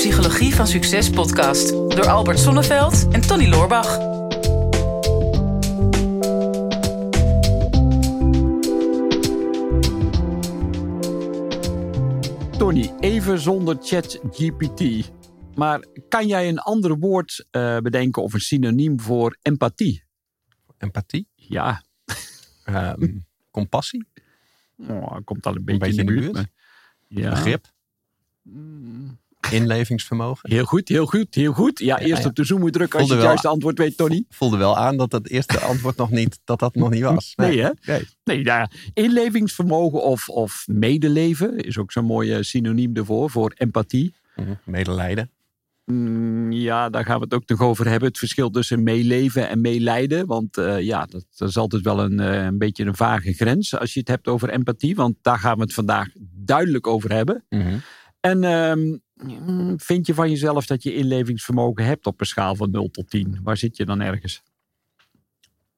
Psychologie 0.00 0.54
van 0.54 0.66
Succes 0.66 1.10
podcast 1.10 1.68
door 1.68 2.08
Albert 2.08 2.38
Sonneveld 2.38 3.08
en 3.12 3.20
Tony 3.20 3.48
Loorbach. 3.48 3.98
Tony, 12.58 12.92
even 13.00 13.38
zonder 13.38 13.76
ChatGPT. 13.80 15.10
Maar 15.54 15.84
kan 16.08 16.26
jij 16.26 16.48
een 16.48 16.58
ander 16.58 16.98
woord 16.98 17.46
uh, 17.50 17.78
bedenken 17.78 18.22
of 18.22 18.32
een 18.32 18.40
synoniem 18.40 19.00
voor 19.00 19.36
empathie? 19.42 20.04
Empathie? 20.78 21.28
Ja. 21.34 21.82
Um, 22.64 23.26
compassie? 23.50 24.06
Oh, 24.76 25.16
komt 25.24 25.46
al 25.46 25.56
een 25.56 25.64
beetje, 25.64 25.72
een 25.72 25.78
beetje 25.78 26.00
in 26.00 26.06
de 26.06 26.12
buurt. 26.12 26.32
buurt. 26.32 26.48
Ja. 27.08 27.30
Begrip? 27.30 27.72
Mm. 28.42 29.19
Inlevingsvermogen? 29.50 30.50
Heel 30.50 30.64
goed, 30.64 30.88
heel 30.88 31.06
goed, 31.06 31.34
heel 31.34 31.52
goed. 31.52 31.78
Ja, 31.78 31.98
eerst 31.98 32.24
op 32.24 32.34
de 32.34 32.44
zoom 32.44 32.60
moet 32.60 32.72
drukken 32.72 32.98
als 32.98 33.08
je 33.08 33.14
het 33.14 33.22
juiste 33.22 33.48
antwoord 33.48 33.78
weet, 33.78 33.96
Tony. 33.96 34.24
Voelde 34.28 34.56
wel 34.56 34.76
aan 34.76 34.96
dat 34.96 35.10
dat 35.10 35.28
eerste 35.28 35.58
antwoord 35.70 35.96
nog 35.96 36.10
niet, 36.10 36.40
dat 36.44 36.58
dat 36.58 36.74
nog 36.74 36.90
niet 36.90 37.02
was. 37.02 37.32
Nee, 37.36 37.48
nee 37.48 37.62
hè? 37.62 37.70
Nee, 37.82 38.08
nee 38.24 38.44
ja, 38.44 38.70
inlevingsvermogen 38.94 40.02
of, 40.02 40.28
of 40.28 40.64
medeleven 40.66 41.58
is 41.58 41.78
ook 41.78 41.92
zo'n 41.92 42.04
mooie 42.04 42.42
synoniem 42.42 42.96
ervoor, 42.96 43.30
voor 43.30 43.52
empathie. 43.56 44.14
Mhm, 44.36 44.54
medelijden. 44.64 45.30
Mm, 45.84 46.52
ja, 46.52 46.88
daar 46.88 47.04
gaan 47.04 47.18
we 47.18 47.24
het 47.24 47.34
ook 47.34 47.48
nog 47.48 47.60
over 47.60 47.88
hebben. 47.88 48.08
Het 48.08 48.18
verschil 48.18 48.50
tussen 48.50 48.82
meeleven 48.82 49.48
en 49.48 49.60
meelijden. 49.60 50.26
Want 50.26 50.58
uh, 50.58 50.80
ja, 50.80 51.06
dat, 51.06 51.26
dat, 51.36 51.48
is 51.48 51.56
altijd 51.56 51.82
wel 51.82 52.00
een, 52.00 52.20
uh, 52.20 52.44
een 52.44 52.58
beetje 52.58 52.84
een 52.84 52.96
vage 52.96 53.32
grens 53.32 53.78
als 53.78 53.94
je 53.94 54.00
het 54.00 54.08
hebt 54.08 54.28
over 54.28 54.50
empathie. 54.50 54.94
Want 54.94 55.16
daar 55.22 55.38
gaan 55.38 55.56
we 55.56 55.62
het 55.62 55.74
vandaag 55.74 56.08
duidelijk 56.44 56.86
over 56.86 57.12
hebben. 57.12 57.44
Mm 57.48 57.60
-hmm. 57.60 57.80
En 58.20 58.44
um, 58.44 59.00
vind 59.76 60.06
je 60.06 60.14
van 60.14 60.30
jezelf 60.30 60.66
dat 60.66 60.82
je 60.82 60.94
inlevingsvermogen 60.94 61.84
hebt 61.84 62.06
op 62.06 62.20
een 62.20 62.26
schaal 62.26 62.54
van 62.54 62.70
0 62.70 62.90
tot 62.90 63.10
10? 63.10 63.40
Waar 63.42 63.56
zit 63.56 63.76
je 63.76 63.84
dan 63.84 64.00
ergens? 64.00 64.42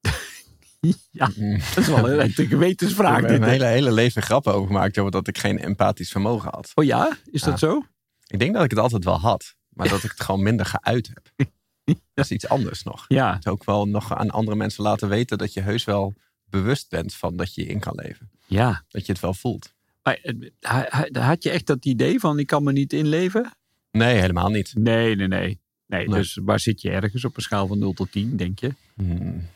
ja, 1.10 1.26
dat 1.74 1.76
is 1.76 1.86
wel 1.86 2.10
een 2.10 2.30
gewetensvraag. 2.56 3.22
Ik 3.22 3.28
heb 3.28 3.42
een 3.42 3.48
hele, 3.48 3.64
hele 3.64 3.92
leven 3.92 4.22
grappen 4.22 4.54
over 4.54 4.66
gemaakt 4.66 4.98
over 4.98 5.10
dat 5.10 5.28
ik 5.28 5.38
geen 5.38 5.58
empathisch 5.58 6.10
vermogen 6.10 6.50
had. 6.50 6.72
Oh 6.74 6.84
ja? 6.84 7.16
Is 7.30 7.42
dat 7.42 7.58
zo? 7.58 7.82
Ik 8.26 8.38
denk 8.38 8.54
dat 8.54 8.64
ik 8.64 8.70
het 8.70 8.78
altijd 8.78 9.04
wel 9.04 9.18
had. 9.18 9.54
Maar 9.68 9.88
dat 9.88 10.02
ik 10.02 10.10
het 10.10 10.20
gewoon 10.20 10.42
minder 10.42 10.66
geuit 10.66 11.10
heb. 11.14 11.48
Dat 12.14 12.24
is 12.24 12.30
iets 12.30 12.48
anders 12.48 12.82
nog. 12.82 13.04
Ja. 13.08 13.34
Het 13.34 13.48
ook 13.48 13.64
wel 13.64 13.88
nog 13.88 14.14
aan 14.14 14.30
andere 14.30 14.56
mensen 14.56 14.82
laten 14.82 15.08
weten 15.08 15.38
dat 15.38 15.52
je 15.52 15.60
heus 15.60 15.84
wel 15.84 16.14
bewust 16.44 16.88
bent 16.88 17.14
van 17.14 17.36
dat 17.36 17.54
je 17.54 17.64
in 17.64 17.80
kan 17.80 17.94
leven. 17.94 18.30
Ja. 18.46 18.84
Dat 18.88 19.06
je 19.06 19.12
het 19.12 19.20
wel 19.20 19.34
voelt. 19.34 19.74
Maar, 20.02 20.18
eh, 20.22 21.24
had 21.26 21.42
je 21.42 21.50
echt 21.50 21.66
dat 21.66 21.84
idee 21.84 22.20
van 22.20 22.38
ik 22.38 22.46
kan 22.46 22.62
me 22.62 22.72
niet 22.72 22.92
inleven? 22.92 23.52
Nee, 23.90 24.20
helemaal 24.20 24.48
niet. 24.48 24.72
Nee, 24.74 25.16
nee, 25.16 25.28
nee. 25.28 25.60
Nee, 25.86 26.08
dus 26.08 26.38
waar 26.42 26.60
zit 26.60 26.80
je 26.80 26.90
ergens 26.90 27.24
op 27.24 27.36
een 27.36 27.42
schaal 27.42 27.66
van 27.66 27.78
0 27.78 27.92
tot 27.92 28.12
10, 28.12 28.36
denk 28.36 28.58
je? 28.58 28.74
Hmm. 28.94 29.48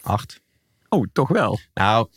Acht. 0.00 0.40
Oh, 0.88 1.06
toch 1.12 1.28
wel? 1.28 1.58
Nou, 1.74 2.08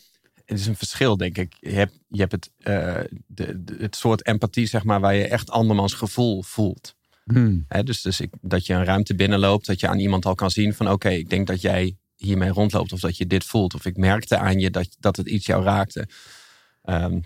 het 0.46 0.60
is 0.60 0.66
een 0.66 0.76
verschil, 0.76 1.18
denk 1.18 1.38
ik. 1.38 1.54
Je 1.60 1.70
hebt, 1.70 2.00
je 2.08 2.20
hebt 2.20 2.32
het, 2.32 2.52
uh, 2.60 3.00
de, 3.28 3.76
het 3.78 3.96
soort 3.96 4.26
empathie, 4.26 4.66
zeg 4.66 4.84
maar, 4.84 5.00
waar 5.00 5.16
je 5.16 5.28
echt 5.28 5.50
andermans 5.50 5.94
gevoel 5.94 6.44
voelt. 6.44 6.96
Hmm. 7.24 7.66
dus 7.84 8.02
dus 8.02 8.20
ik, 8.20 8.34
dat 8.42 8.66
je 8.66 8.74
een 8.74 8.86
ruimte 8.86 9.16
binnenloopt, 9.16 9.66
dat 9.66 9.80
je 9.80 9.88
aan 9.88 10.00
iemand 10.00 10.26
al 10.26 10.36
kan 10.36 10.52
zien 10.52 10.74
van 10.74 10.92
oké, 10.92 11.10
ik 11.10 11.30
denk 11.30 11.48
dat 11.48 11.62
jij 11.62 11.98
hiermee 12.16 12.50
rondloopt 12.50 12.94
of 12.94 13.00
dat 13.00 13.18
je 13.18 13.28
dit 13.28 13.44
voelt. 13.44 13.74
Of 13.74 13.86
ik 13.86 13.98
merkte 13.98 14.38
aan 14.38 14.60
je 14.60 14.72
dat, 14.72 14.96
dat 15.00 15.18
het 15.18 15.28
iets 15.28 15.46
jou 15.46 15.64
raakte. 15.64 16.08
Um, 16.90 17.24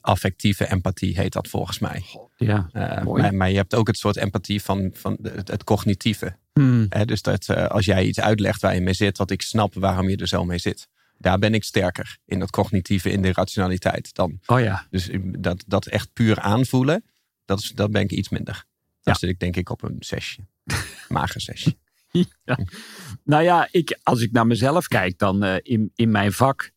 affectieve 0.00 0.70
empathie 0.70 1.16
heet 1.16 1.32
dat 1.32 1.48
volgens 1.48 1.78
mij. 1.78 2.04
Ja, 2.36 2.70
uh, 2.72 3.02
maar, 3.02 3.34
maar, 3.34 3.50
je 3.50 3.56
hebt 3.56 3.74
ook 3.74 3.86
het 3.86 3.98
soort 3.98 4.16
empathie 4.16 4.62
van, 4.62 4.90
van 4.92 5.18
het, 5.22 5.48
het 5.48 5.64
cognitieve. 5.64 6.36
Hmm. 6.52 6.88
dus 7.04 7.22
dat 7.22 7.48
uh, 7.48 7.66
als 7.66 7.84
jij 7.84 8.04
iets 8.04 8.20
uitlegt 8.20 8.60
waar 8.60 8.74
je 8.74 8.80
mee 8.80 8.94
zit, 8.94 9.18
wat 9.18 9.30
ik 9.30 9.42
snap 9.42 9.74
waarom 9.74 10.08
je 10.08 10.16
er 10.16 10.28
zo 10.28 10.44
mee 10.44 10.58
zit 10.58 10.88
daar 11.20 11.38
ben 11.38 11.54
ik 11.54 11.64
sterker 11.64 12.18
in 12.24 12.38
dat 12.38 12.50
cognitieve, 12.50 13.10
in 13.10 13.22
de 13.22 13.32
rationaliteit 13.32 14.14
dan. 14.14 14.40
Oh 14.46 14.60
ja. 14.60 14.86
Dus 14.90 15.08
dat, 15.22 15.64
dat 15.66 15.86
echt 15.86 16.12
puur 16.12 16.38
aanvoelen, 16.38 17.04
dat, 17.44 17.58
is, 17.58 17.70
dat 17.70 17.90
ben 17.90 18.02
ik 18.02 18.10
iets 18.10 18.28
minder. 18.28 18.64
Dan 19.02 19.14
zit 19.14 19.30
ik 19.30 19.38
denk 19.38 19.56
ik 19.56 19.70
op 19.70 19.82
een 19.82 19.96
zesje. 19.98 20.40
Mager 21.08 21.40
zesje. 21.40 21.76
Ja. 22.44 22.58
Nou 23.24 23.42
ja, 23.42 23.68
ik, 23.70 23.98
als 24.02 24.20
ik 24.20 24.32
naar 24.32 24.46
mezelf 24.46 24.88
kijk, 24.88 25.18
dan 25.18 25.44
in, 25.44 25.92
in 25.94 26.10
mijn 26.10 26.32
vak 26.32 26.70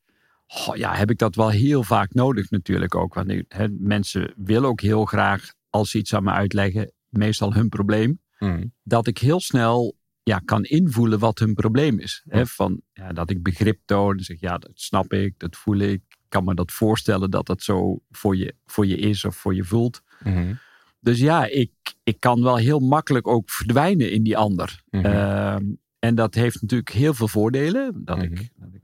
oh 0.48 0.76
ja, 0.76 0.96
heb 0.96 1.10
ik 1.10 1.18
dat 1.18 1.36
wel 1.36 1.50
heel 1.50 1.84
vaak 1.84 2.14
nodig 2.14 2.50
natuurlijk 2.50 2.96
ook. 2.96 3.14
Want 3.14 3.44
mensen 3.80 4.34
willen 4.38 4.70
ook 4.70 4.82
heel 4.82 5.06
graag, 5.06 5.54
als 5.70 5.90
ze 5.90 5.98
iets 5.98 6.16
aan 6.16 6.24
me 6.24 6.32
uitleggen, 6.32 6.92
meestal 7.10 7.54
hun 7.54 7.70
probleem, 7.70 8.20
mm. 8.40 8.74
dat 8.84 9.08
ik 9.08 9.18
heel 9.18 9.40
snel 9.40 9.96
ja, 10.24 10.42
kan 10.46 10.64
invoelen 10.64 11.20
wat 11.20 11.40
hun 11.40 11.54
probleem 11.54 12.00
is. 12.00 12.24
Hè? 12.28 12.46
Van, 12.46 12.82
ja, 12.94 13.14
dat 13.14 13.30
ik 13.30 13.44
begrip 13.44 13.80
toon. 13.86 14.20
Zeg, 14.20 14.40
ja, 14.40 14.58
dat 14.58 14.72
snap 14.74 15.14
ik, 15.14 15.40
dat 15.40 15.56
voel 15.56 15.78
ik. 15.78 16.02
Ik 16.10 16.40
kan 16.40 16.44
me 16.44 16.56
dat 16.56 16.72
voorstellen 16.72 17.32
dat 17.32 17.46
dat 17.46 17.62
zo 17.62 18.00
voor 18.12 18.36
je, 18.36 18.56
voor 18.66 18.86
je 18.86 18.98
is 18.98 19.26
of 19.26 19.36
voor 19.36 19.56
je 19.56 19.64
voelt. 19.64 20.02
Mhm. 20.24 20.54
Dus 21.00 21.20
ja, 21.20 21.46
ik, 21.46 21.72
ik 22.04 22.20
kan 22.20 22.44
wel 22.44 22.56
heel 22.56 22.80
makkelijk 22.80 23.28
ook 23.28 23.50
verdwijnen 23.50 24.12
in 24.12 24.24
die 24.24 24.38
ander. 24.38 24.84
Mhm. 24.90 25.06
Ehm, 25.06 25.64
en 26.00 26.16
dat 26.16 26.34
heeft 26.34 26.62
natuurlijk 26.62 26.90
heel 26.90 27.14
veel 27.14 27.28
voordelen. 27.28 28.02
Dat, 28.06 28.22
ik, 28.22 28.32
mhm. 28.32 28.44
dat 28.56 28.74
ik, 28.74 28.82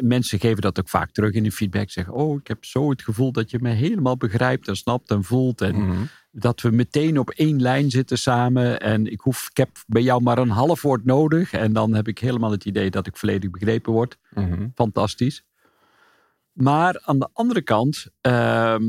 mensen 0.00 0.40
geven 0.40 0.62
dat 0.62 0.78
ook 0.78 0.88
vaak 0.88 1.10
terug 1.10 1.32
in 1.32 1.42
de 1.42 1.52
feedback. 1.52 1.90
Zeggen, 1.90 2.14
oh, 2.14 2.38
ik 2.38 2.46
heb 2.46 2.64
zo 2.64 2.90
het 2.90 3.02
gevoel 3.02 3.32
dat 3.32 3.50
je 3.50 3.58
me 3.60 3.70
helemaal 3.70 4.16
begrijpt 4.16 4.68
en 4.68 4.76
snapt 4.76 5.10
en 5.10 5.24
voelt. 5.24 5.60
En 5.60 6.08
dat 6.30 6.60
we 6.60 6.70
meteen 6.70 7.18
op 7.18 7.30
één 7.30 7.62
lijn 7.62 7.90
zitten 7.90 8.18
samen. 8.18 8.80
En 8.80 9.06
ik, 9.06 9.20
hoef, 9.20 9.48
ik 9.50 9.56
heb 9.56 9.70
bij 9.86 10.02
jou 10.02 10.22
maar 10.22 10.38
een 10.38 10.48
half 10.48 10.82
woord 10.82 11.04
nodig. 11.04 11.52
En 11.52 11.72
dan 11.72 11.94
heb 11.94 12.08
ik 12.08 12.18
helemaal 12.18 12.50
het 12.50 12.64
idee 12.64 12.90
dat 12.90 13.06
ik 13.06 13.16
volledig 13.16 13.50
begrepen 13.50 13.92
word. 13.92 14.18
Mhm. 14.34 14.68
Fantastisch. 14.74 15.44
Maar 16.52 17.00
aan 17.04 17.18
de 17.18 17.28
andere 17.32 17.62
kant, 17.62 18.06
ehm, 18.20 18.84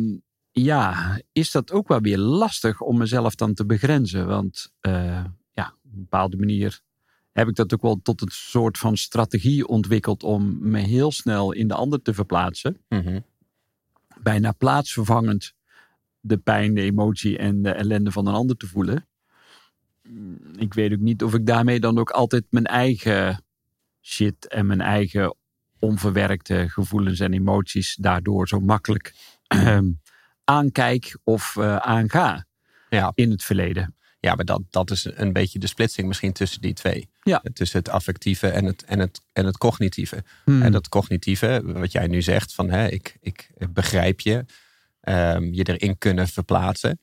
ja, 0.51 1.19
is 1.31 1.51
dat 1.51 1.71
ook 1.71 1.87
wel 1.87 2.01
weer 2.01 2.17
lastig 2.17 2.81
om 2.81 2.97
mezelf 2.97 3.35
dan 3.35 3.53
te 3.53 3.65
begrenzen. 3.65 4.27
Want 4.27 4.73
uh, 4.81 5.23
ja, 5.51 5.75
op 5.83 5.91
een 5.93 5.99
bepaalde 5.99 6.37
manier 6.37 6.81
heb 7.33 7.47
ik 7.47 7.55
dat 7.55 7.73
ook 7.73 7.81
wel 7.81 7.99
tot 8.03 8.21
een 8.21 8.31
soort 8.31 8.77
van 8.77 8.97
strategie 8.97 9.67
ontwikkeld 9.67 10.23
om 10.23 10.57
me 10.69 10.79
heel 10.79 11.11
snel 11.11 11.51
in 11.51 11.67
de 11.67 11.73
ander 11.73 12.01
te 12.01 12.13
verplaatsen. 12.13 12.77
Mhm. 12.89 13.19
Bijna 14.21 14.51
plaatsvervangend 14.51 15.53
de 16.19 16.37
pijn, 16.37 16.73
de 16.73 16.81
emotie 16.81 17.37
en 17.37 17.61
de 17.61 17.71
ellende 17.71 18.11
van 18.11 18.27
een 18.27 18.33
ander 18.33 18.57
te 18.57 18.67
voelen. 18.67 19.07
Ik 20.57 20.73
weet 20.73 20.93
ook 20.93 20.99
niet 20.99 21.23
of 21.23 21.33
ik 21.33 21.45
daarmee 21.45 21.79
dan 21.79 21.97
ook 21.99 22.09
altijd 22.09 22.45
mijn 22.49 22.65
eigen 22.65 23.43
shit 24.01 24.47
en 24.47 24.65
mijn 24.65 24.81
eigen 24.81 25.35
onverwerkte 25.79 26.69
gevoelens 26.69 27.19
en 27.19 27.33
emoties 27.33 27.95
daardoor 27.95 28.47
zo 28.47 28.59
makkelijk 28.59 29.13
ehm, 29.47 29.91
aankijk 30.43 31.17
of 31.23 31.55
uh, 31.55 31.75
aanga 31.75 32.45
ja. 32.89 33.11
in 33.15 33.31
het 33.31 33.43
verleden. 33.43 33.95
Ja, 34.19 34.35
maar 34.35 34.45
dat, 34.45 34.61
dat 34.69 34.91
is 34.91 35.07
een 35.13 35.33
beetje 35.33 35.59
de 35.59 35.67
splitsing 35.67 36.07
misschien 36.07 36.33
tussen 36.33 36.61
die 36.61 36.73
twee. 36.73 37.09
Ja. 37.23 37.43
Tussen 37.53 37.79
het 37.79 37.89
affectieve 37.89 38.47
en 38.47 38.65
het, 38.65 38.83
en 38.83 38.99
het, 38.99 39.21
en 39.33 39.45
het 39.45 39.57
cognitieve. 39.57 40.23
Hmm. 40.45 40.61
En 40.61 40.71
dat 40.71 40.89
cognitieve, 40.89 41.61
wat 41.65 41.91
jij 41.91 42.07
nu 42.07 42.21
zegt, 42.21 42.53
van 42.53 42.69
hè, 42.69 42.87
ik, 42.87 43.17
ik 43.19 43.49
begrijp 43.69 44.19
je, 44.19 44.45
um, 45.01 45.53
je 45.53 45.63
erin 45.63 45.97
kunnen 45.97 46.27
verplaatsen. 46.27 46.99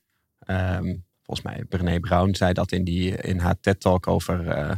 Um, 0.47 1.05
volgens 1.23 1.47
mij, 1.47 1.65
Brené 1.65 2.01
Brown 2.01 2.35
zei 2.35 2.53
dat 2.53 2.73
in, 2.73 2.85
die, 2.85 3.17
in 3.17 3.39
haar 3.39 3.61
TED-talk 3.61 4.07
over 4.07 4.47
uh, 4.47 4.71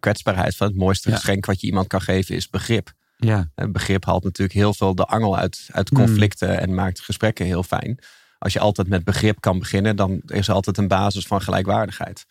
kwetsbaarheid. 0.00 0.56
Van 0.56 0.66
het 0.66 0.76
mooiste 0.76 1.12
geschenk 1.12 1.46
wat 1.46 1.60
je 1.60 1.66
iemand 1.66 1.86
kan 1.86 2.00
geven 2.00 2.34
is 2.34 2.50
begrip. 2.50 2.92
Ja. 3.16 3.50
begrip 3.54 4.04
haalt 4.04 4.24
natuurlijk 4.24 4.58
heel 4.58 4.74
veel 4.74 4.94
de 4.94 5.04
angel 5.04 5.36
uit, 5.36 5.68
uit 5.72 5.88
hmm. 5.88 5.98
conflicten 5.98 6.60
en 6.60 6.74
maakt 6.74 7.00
gesprekken 7.00 7.46
heel 7.46 7.62
fijn. 7.62 7.98
Als 8.38 8.52
je 8.52 8.60
altijd 8.60 8.88
met 8.88 9.04
begrip 9.04 9.40
kan 9.40 9.58
beginnen, 9.58 9.96
dan 9.96 10.20
is 10.26 10.48
er 10.48 10.54
altijd 10.54 10.78
een 10.78 10.88
basis 10.88 11.26
van 11.26 11.42
gelijkwaardigheid. 11.42 12.26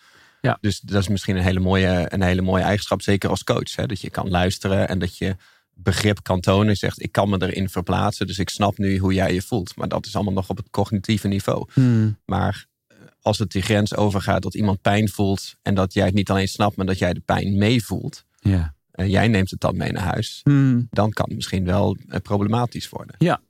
Ja. 0.48 0.58
Dus 0.62 0.80
dat 0.80 1.02
is 1.02 1.08
misschien 1.08 1.36
een 1.36 1.44
hele 1.44 1.60
mooie, 1.60 2.06
een 2.08 2.22
hele 2.22 2.42
mooie 2.42 2.64
eigenschap, 2.64 3.02
zeker 3.02 3.30
als 3.30 3.44
coach. 3.44 3.76
Hè? 3.76 3.86
Dat 3.86 4.02
je 4.02 4.10
kan 4.10 4.30
luisteren 4.30 4.88
en 4.88 5.00
dat 5.00 5.18
je 5.18 5.36
begrip 5.74 6.24
kan 6.24 6.40
tonen. 6.40 6.76
Zegt, 6.76 7.02
ik 7.02 7.12
kan 7.12 7.30
me 7.30 7.42
erin 7.42 7.70
verplaatsen, 7.70 8.28
dus 8.28 8.40
ik 8.40 8.50
snap 8.50 8.78
nu 8.78 8.98
hoe 8.98 9.14
jij 9.14 9.34
je 9.34 9.42
voelt. 9.42 9.76
Maar 9.76 9.88
dat 9.88 10.06
is 10.06 10.16
allemaal 10.16 10.34
nog 10.34 10.50
op 10.50 10.58
het 10.58 10.70
cognitieve 10.70 11.28
niveau. 11.28 11.68
Hmm. 11.74 12.18
Maar 12.26 12.66
eh, 12.88 12.98
als 13.22 13.38
het 13.38 13.52
die 13.52 13.62
grens 13.62 13.96
overgaat 13.96 14.42
dat 14.42 14.54
iemand 14.54 14.82
pijn 14.82 15.10
voelt... 15.10 15.56
en 15.62 15.76
dat 15.76 15.94
jij 15.94 16.06
het 16.06 16.14
niet 16.14 16.30
alleen 16.30 16.48
snapt, 16.48 16.76
maar 16.76 16.86
dat 16.86 16.98
jij 16.98 17.14
de 17.14 17.22
pijn 17.26 17.58
meevoelt... 17.58 18.26
Ja. 18.40 18.76
en 18.92 19.10
jij 19.10 19.28
neemt 19.28 19.52
het 19.52 19.60
dan 19.60 19.78
mee 19.78 19.92
naar 19.92 20.04
huis... 20.04 20.40
Hmm. 20.44 20.88
dan 20.90 21.12
kan 21.12 21.26
het 21.26 21.36
misschien 21.36 21.66
wel 21.66 21.98
eh, 22.08 22.20
problematisch 22.20 22.90
worden. 22.90 23.16
Ja, 23.18 23.42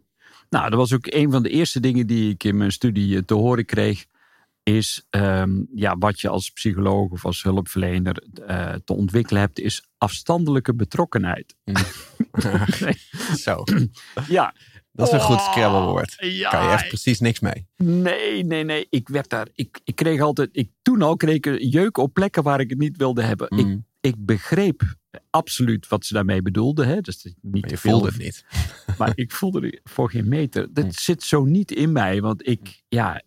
nou, 0.49 0.69
dat 0.69 0.79
was 0.79 0.93
ook 0.93 1.07
een 1.09 1.31
van 1.31 1.43
de 1.43 1.49
eerste 1.49 1.79
dingen 1.79 2.07
die 2.07 2.31
ik 2.31 2.43
in 2.43 2.57
mijn 2.57 2.71
studie 2.71 3.15
eh, 3.17 3.23
te 3.25 3.33
horen 3.33 3.65
kreeg 3.65 4.05
is 4.63 5.05
um, 5.09 5.67
ja, 5.75 5.97
wat 5.97 6.21
je 6.21 6.29
als 6.29 6.49
psycholoog 6.49 7.11
of 7.11 7.25
als 7.25 7.43
hulpverlener 7.43 8.23
uh, 8.49 8.73
te 8.85 8.93
ontwikkelen 8.93 9.41
hebt, 9.41 9.59
is 9.59 9.83
afstandelijke 9.97 10.73
betrokkenheid. 10.75 11.55
Mm. 11.63 11.75
Zo. 13.45 13.63
ja, 14.27 14.53
Dat 14.91 15.07
is 15.07 15.13
een 15.13 15.19
goed 15.19 15.41
scrabblewoord. 15.41 16.15
Ja, 16.17 16.49
kan 16.49 16.63
je 16.63 16.69
echt 16.69 16.87
precies 16.87 17.19
niks 17.19 17.39
mee. 17.39 17.67
Nee, 17.75 18.43
nee, 18.43 18.63
nee. 18.63 18.87
Ik 18.89 19.07
werd 19.07 19.29
daar. 19.29 19.47
Ik, 19.53 19.79
ik 19.83 19.95
kreeg 19.95 20.21
altijd. 20.21 20.49
Ik, 20.51 20.69
toen 20.81 21.01
al 21.01 21.15
kreeg 21.15 21.35
ik 21.35 21.57
jeuk 21.59 21.97
op 21.97 22.13
plekken 22.13 22.43
waar 22.43 22.59
ik 22.59 22.69
het 22.69 22.79
niet 22.79 22.97
wilde 22.97 23.23
hebben. 23.23 23.47
Ik, 23.49 23.65
mm. 23.65 23.85
ik 24.01 24.15
begreep 24.17 24.95
absoluut 25.29 25.87
wat 25.87 26.05
ze 26.05 26.13
daarmee 26.13 26.41
bedoelde. 26.41 26.85
Hè? 26.85 27.01
Dus 27.01 27.33
niet 27.41 27.67
te 27.67 27.77
voelde 27.77 28.07
het 28.07 28.17
niet. 28.17 28.45
Maar 28.97 29.11
ik 29.15 29.31
voelde 29.31 29.65
het 29.65 29.79
voor 29.83 30.09
geen 30.09 30.27
meter. 30.27 30.73
Dat 30.73 30.83
mm. 30.83 30.91
zit 30.91 31.23
zo 31.23 31.43
niet 31.43 31.71
in 31.71 31.91
mij. 31.91 32.21
Want 32.21 32.47
ik, 32.47 32.83
ja, 32.87 33.21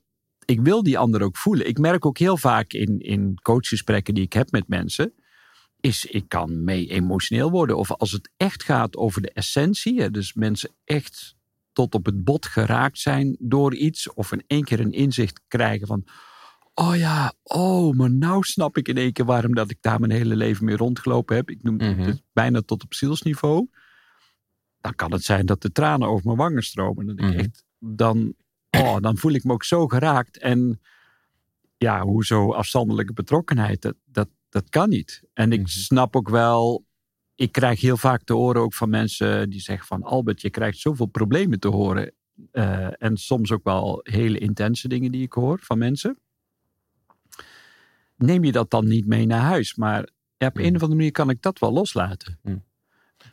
ik 0.46 0.60
wil 0.60 0.82
die 0.82 0.98
ander 0.98 1.22
ook 1.22 1.36
voelen. 1.36 1.68
Ik 1.68 1.78
merk 1.78 2.06
ook 2.06 2.18
heel 2.18 2.36
vaak 2.36 2.72
in, 2.72 2.98
in 2.98 3.38
coachgesprekken 3.42 4.14
die 4.14 4.24
ik 4.24 4.32
heb 4.32 4.50
met 4.50 4.68
mensen 4.68 5.12
is 5.80 6.04
ik 6.04 6.28
kan 6.28 6.64
mee 6.64 6.88
emotioneel 6.88 7.50
worden. 7.50 7.76
Of 7.76 7.92
als 7.92 8.12
het 8.12 8.30
echt 8.36 8.62
gaat 8.62 8.96
over 8.96 9.22
de 9.22 9.32
essentie, 9.32 10.10
dus 10.10 10.34
mensen 10.34 10.70
echt 10.84 11.36
tot 11.72 11.94
op 11.94 12.04
het 12.04 12.24
bot 12.24 12.46
geraakt 12.46 12.98
zijn 12.98 13.36
door 13.38 13.74
iets, 13.74 14.12
of 14.12 14.32
in 14.32 14.44
één 14.46 14.64
keer 14.64 14.80
een 14.80 14.92
inzicht 14.92 15.40
krijgen 15.48 15.86
van, 15.86 16.04
oh 16.74 16.96
ja, 16.96 17.32
oh, 17.42 17.96
maar 17.96 18.10
nou 18.10 18.42
snap 18.42 18.76
ik 18.76 18.88
in 18.88 18.96
één 18.96 19.12
keer 19.12 19.24
waarom 19.24 19.54
dat 19.54 19.70
ik 19.70 19.78
daar 19.80 20.00
mijn 20.00 20.12
hele 20.12 20.36
leven 20.36 20.64
mee 20.64 20.76
rondgelopen 20.76 21.36
heb. 21.36 21.50
Ik 21.50 21.62
noem 21.62 21.80
het 21.80 21.96
mhm. 21.96 22.14
bijna 22.32 22.60
tot 22.60 22.82
op 22.82 22.94
zielsniveau. 22.94 23.68
Dan 24.80 24.94
kan 24.94 25.12
het 25.12 25.24
zijn 25.24 25.46
dat 25.46 25.62
de 25.62 25.72
tranen 25.72 26.08
over 26.08 26.26
mijn 26.26 26.38
wangen 26.38 26.62
stromen. 26.62 27.06
Dan, 27.06 27.26
mm 27.26 27.32
echt, 27.32 27.64
dan, 27.78 28.34
oh, 28.80 28.96
dan 29.00 29.16
voel 29.16 29.32
ik 29.32 29.44
me 29.44 29.52
ook 29.52 29.64
zo 29.64 29.86
geraakt. 29.86 30.38
En 30.38 30.80
ja, 31.76 32.02
hoe 32.02 32.24
zo 32.24 32.52
afstandelijke 32.52 33.12
betrokkenheid, 33.12 33.82
dat, 33.82 33.94
dat, 34.04 34.28
dat 34.48 34.68
kan 34.68 34.88
niet. 34.88 35.22
En 35.32 35.52
ik 35.52 35.60
mhm. 35.60 35.68
snap 35.68 36.16
ook 36.16 36.28
wel, 36.28 36.84
ik 37.34 37.52
krijg 37.52 37.80
heel 37.80 37.96
vaak 37.96 38.22
te 38.22 38.32
horen 38.32 38.62
ook 38.62 38.74
van 38.74 38.90
mensen 38.90 39.50
die 39.50 39.60
zeggen 39.60 39.86
van 39.86 40.02
Albert, 40.02 40.40
je 40.40 40.50
krijgt 40.50 40.78
zoveel 40.78 41.06
problemen 41.06 41.60
te 41.60 41.68
horen. 41.68 42.12
Uh, 42.52 43.02
en 43.02 43.16
soms 43.16 43.52
ook 43.52 43.64
wel 43.64 44.00
hele 44.02 44.38
intense 44.38 44.88
dingen 44.88 45.12
die 45.12 45.22
ik 45.22 45.32
hoor 45.32 45.58
van 45.62 45.78
mensen. 45.78 46.18
Neem 48.16 48.44
je 48.44 48.52
dat 48.52 48.70
dan 48.70 48.88
niet 48.88 49.06
mee 49.06 49.26
naar 49.26 49.40
huis? 49.40 49.74
Maar 49.74 50.08
ja, 50.36 50.46
op 50.46 50.56
een 50.56 50.62
mhm. 50.62 50.74
of 50.74 50.80
andere 50.80 50.94
manier 50.94 51.12
kan 51.12 51.30
ik 51.30 51.42
dat 51.42 51.58
wel 51.58 51.72
loslaten. 51.72 52.38
Mm. 52.42 52.64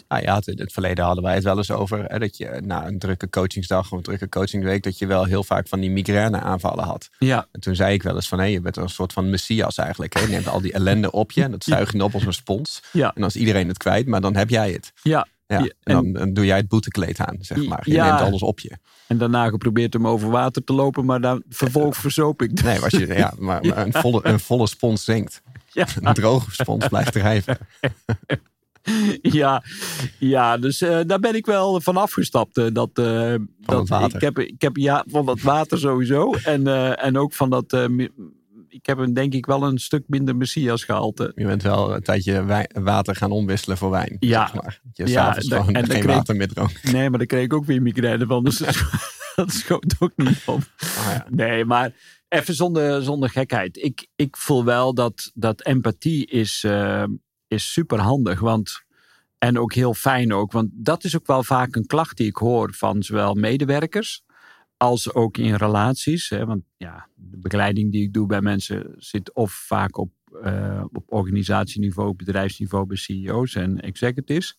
Ah 0.08 0.22
ja, 0.22 0.42
in 0.46 0.60
het 0.60 0.74
verleden 0.74 1.06
hadden 1.06 1.24
wij 1.24 1.34
het 1.34 1.44
wel 1.44 1.58
eens 1.58 1.72
over 1.72 2.04
hè, 2.08 2.20
dat 2.20 2.38
je 2.38 2.62
na 2.66 2.88
een 2.88 3.00
drukke 3.00 3.30
coachingsdag 3.30 3.92
of 3.92 3.98
een 3.98 4.04
drukke 4.04 4.30
coachingweek, 4.30 4.84
dat 4.84 4.98
je 4.98 5.08
wel 5.08 5.24
heel 5.24 5.44
vaak 5.44 5.68
van 5.68 5.80
die 5.80 5.92
migraine 5.92 6.40
aanvallen 6.40 6.84
had. 6.84 7.10
Ja. 7.20 7.48
En 7.52 7.60
toen 7.60 7.76
zei 7.76 7.94
ik 7.94 8.04
wel 8.04 8.16
eens 8.16 8.28
van 8.28 8.40
hé, 8.40 8.46
je 8.46 8.62
bent 8.62 8.78
een 8.78 8.90
soort 8.90 9.14
van 9.14 9.30
messias 9.30 9.78
eigenlijk. 9.78 10.14
Hè? 10.14 10.20
Je 10.20 10.28
neemt 10.28 10.48
al 10.48 10.62
die 10.62 10.74
ellende 10.74 11.12
op 11.12 11.32
je 11.32 11.44
en 11.44 11.52
dat 11.52 11.64
zuig 11.74 11.92
je 11.92 12.04
op 12.04 12.14
als 12.14 12.26
een 12.26 12.34
spons. 12.34 12.82
Ja. 12.92 13.08
En 13.08 13.22
dan 13.22 13.30
is 13.30 13.36
iedereen 13.36 13.68
het 13.68 13.78
kwijt, 13.78 14.08
maar 14.08 14.22
dan 14.22 14.36
heb 14.36 14.50
jij 14.50 14.72
het. 14.72 14.92
Ja. 15.02 15.28
Ja, 15.48 15.68
en, 15.84 16.14
dan, 16.14 16.34
doe 16.34 16.46
jij 16.46 16.58
het 16.58 16.68
boetekleed 16.68 17.20
aan, 17.20 17.38
zeg 17.40 17.68
maar. 17.68 17.82
Je 17.90 18.02
neemt 18.02 18.20
alles 18.20 18.42
op 18.42 18.60
je. 18.60 18.78
En 19.08 19.18
daarna 19.18 19.50
geprobeerd 19.50 19.96
om 19.96 20.08
over 20.08 20.30
water 20.30 20.64
te 20.64 20.74
lopen, 20.74 21.06
maar 21.06 21.22
dan 21.22 21.44
vervolgens 21.50 21.98
verzoop 22.08 22.42
ik. 22.42 22.64
Nee, 22.64 22.80
was 22.80 22.92
je, 22.92 23.08
ja, 23.08 23.34
maar, 23.38 23.66
maar 23.66 23.78
een, 23.86 23.94
volle, 23.94 24.20
een 24.24 24.40
volle 24.40 24.68
spons 24.68 25.04
zinkt. 25.04 25.42
Ja. 25.72 25.88
Een 26.02 26.14
droge 26.14 26.52
spons 26.52 26.88
blijft 26.88 27.12
drijven. 27.12 27.58
ja, 29.22 29.64
ja, 30.20 30.58
dus 30.58 30.82
uh, 30.82 31.00
daar 31.06 31.20
ben 31.20 31.36
ik 31.36 31.46
wel 31.46 31.82
van 31.82 31.98
afgestapt. 31.98 32.58
Uh, 32.58 32.68
dat, 32.74 32.90
uh, 33.00 33.36
dat, 33.60 34.14
Ik 34.14 34.22
heb, 34.22 34.40
ik 34.40 34.62
heb 34.62 34.76
ja, 34.76 35.04
van 35.08 35.26
dat 35.26 35.42
water 35.42 35.80
sowieso. 35.80 36.34
En, 36.34 36.98
en 36.98 37.18
ook 37.18 37.34
van 37.34 37.50
dat. 37.50 37.74
ik 38.68 38.86
heb 38.86 38.98
een, 38.98 39.14
denk 39.14 39.34
ik 39.34 39.46
wel 39.46 39.64
een 39.64 39.78
stuk 39.78 40.04
minder 40.08 40.36
messias 40.36 40.84
gehalte. 40.84 41.32
Je 41.36 41.46
bent 41.46 41.64
wel 41.64 41.96
een 41.96 42.02
tijdje 42.02 42.66
water 42.74 43.16
gaan 43.16 43.32
omwisselen 43.32 43.78
voor 43.78 43.90
wijn. 43.90 44.18
Ja, 44.20 44.48
zeg 44.48 44.62
maar. 44.62 44.82
Je 44.94 45.08
ja, 45.08 45.34
gewoon 45.34 45.74
en 45.74 45.90
geen 45.90 46.06
water 46.06 46.36
meer 46.36 46.48
dronk. 46.48 46.84
Nee, 46.84 47.10
maar 47.10 47.18
daar 47.18 47.28
kreeg 47.28 47.44
ik 47.44 47.54
ook 47.54 47.66
weer 47.66 47.82
migraine 47.82 48.26
van. 48.26 48.44
Dus 48.44 48.58
dat 49.36 49.52
schoot 49.52 49.96
ook 50.00 50.14
niet 50.16 50.42
op. 50.46 50.62
Oh, 50.80 51.08
ja. 51.10 51.26
Nee, 51.30 51.66
maar 51.66 51.94
even 52.30 52.54
zonder, 52.54 53.04
zonder 53.04 53.30
gekheid. 53.30 53.78
Ik, 53.78 54.08
ik 54.16 54.38
voel 54.38 54.64
wel 54.64 54.94
dat, 54.94 55.32
dat 55.34 55.66
empathie 55.66 56.28
is 56.28 56.66
is 57.54 57.72
super 57.74 58.00
handig. 58.00 58.40
Want, 58.40 58.84
en 59.38 59.60
ook 59.60 59.74
heel 59.74 59.94
fijn 59.94 60.34
ook. 60.34 60.52
Want 60.52 60.70
dat 60.74 61.04
is 61.04 61.16
ook 61.16 61.28
wel 61.28 61.44
vaak 61.44 61.76
een 61.76 61.86
klacht 61.86 62.18
die 62.18 62.28
ik 62.28 62.36
hoor 62.36 62.74
van 62.74 63.04
zowel 63.04 63.34
medewerkers 63.34 64.24
als 64.78 65.14
ook 65.14 65.38
in 65.38 65.56
relaties. 65.56 66.30
Hè, 66.30 66.46
want 66.46 66.64
ja, 66.78 67.08
de 67.16 67.38
begeleiding 67.38 67.92
die 67.92 68.04
ik 68.04 68.14
doe 68.14 68.28
bij 68.28 68.42
mensen 68.42 68.94
zit 68.98 69.34
of 69.34 69.52
vaak 69.52 69.98
op, 69.98 70.12
uh, 70.44 70.84
op 70.92 71.04
organisatieniveau, 71.06 72.16
bedrijfsniveau 72.16 72.86
bij 72.86 72.98
CEO's 72.98 73.56
en 73.56 73.82
executives. 73.82 74.58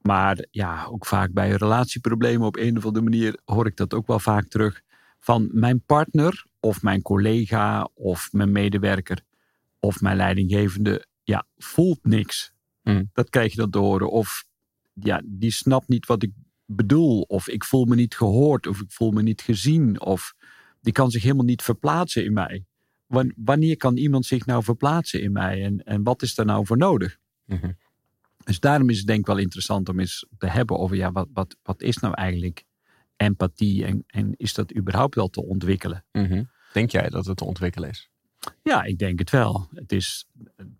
Maar 0.00 0.46
ja, 0.50 0.84
ook 0.84 1.06
vaak 1.06 1.32
bij 1.32 1.50
relatieproblemen 1.50 2.46
op 2.46 2.56
een 2.56 2.76
of 2.76 2.84
andere 2.84 3.04
manier 3.04 3.40
hoor 3.44 3.66
ik 3.66 3.76
dat 3.76 3.94
ook 3.94 4.06
wel 4.06 4.18
vaak 4.18 4.48
terug. 4.48 4.80
Van 5.18 5.48
mijn 5.52 5.84
partner 5.84 6.44
of 6.60 6.82
mijn 6.82 7.02
collega 7.02 7.88
of 7.94 8.32
mijn 8.32 8.52
medewerker 8.52 9.22
of 9.80 10.00
mijn 10.00 10.16
leidinggevende 10.16 11.06
ja, 11.22 11.46
voelt 11.56 12.04
niks. 12.04 12.52
Mm. 12.82 13.10
Dat 13.12 13.30
krijg 13.30 13.50
je 13.50 13.56
dan 13.56 13.70
te 13.70 13.78
horen. 13.78 14.10
Of 14.10 14.44
ja, 14.92 15.22
die 15.24 15.50
snapt 15.50 15.88
niet 15.88 16.06
wat 16.06 16.22
ik 16.22 16.32
bedoel. 16.66 17.20
Of 17.20 17.48
ik 17.48 17.64
voel 17.64 17.84
me 17.84 17.94
niet 17.94 18.14
gehoord. 18.14 18.66
Of 18.66 18.80
ik 18.80 18.92
voel 18.92 19.10
me 19.10 19.22
niet 19.22 19.40
gezien. 19.40 20.00
Of 20.00 20.34
die 20.80 20.92
kan 20.92 21.10
zich 21.10 21.22
helemaal 21.22 21.44
niet 21.44 21.62
verplaatsen 21.62 22.24
in 22.24 22.32
mij. 22.32 22.64
Wanneer 23.36 23.76
kan 23.76 23.96
iemand 23.96 24.26
zich 24.26 24.46
nou 24.46 24.62
verplaatsen 24.62 25.22
in 25.22 25.32
mij? 25.32 25.64
En, 25.64 25.84
en 25.84 26.02
wat 26.02 26.22
is 26.22 26.34
daar 26.34 26.46
nou 26.46 26.66
voor 26.66 26.76
nodig? 26.76 27.18
Mhm. 27.44 27.72
Dus 28.44 28.60
daarom 28.60 28.90
is 28.90 28.98
het 28.98 29.06
denk 29.06 29.18
ik 29.18 29.26
wel 29.26 29.38
interessant 29.38 29.88
om 29.88 30.00
eens 30.00 30.26
te 30.38 30.46
hebben 30.46 30.78
over 30.78 30.96
ja, 30.96 31.12
wat, 31.12 31.28
wat, 31.32 31.56
wat 31.62 31.82
is 31.82 31.96
nou 31.96 32.14
eigenlijk 32.14 32.64
empathie 33.16 33.84
en, 33.84 34.04
en 34.06 34.34
is 34.36 34.54
dat 34.54 34.76
überhaupt 34.76 35.14
wel 35.14 35.28
te 35.28 35.42
ontwikkelen? 35.42 36.04
Mhm. 36.12 36.44
Denk 36.72 36.90
jij 36.90 37.08
dat 37.08 37.26
het 37.26 37.36
te 37.36 37.44
ontwikkelen 37.44 37.90
is? 37.90 38.10
Ja, 38.62 38.82
ik 38.82 38.98
denk 38.98 39.18
het 39.18 39.30
wel. 39.30 39.68
Het, 39.74 39.92
is, 39.92 40.28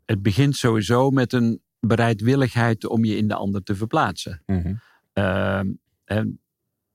het 0.04 0.22
begint 0.22 0.56
sowieso 0.56 1.10
met 1.10 1.32
een 1.32 1.62
bereidwilligheid 1.80 2.86
om 2.86 3.04
je 3.04 3.16
in 3.16 3.28
de 3.28 3.34
ander 3.34 3.62
te 3.62 3.74
verplaatsen. 3.74 4.42
Mm 4.46 4.80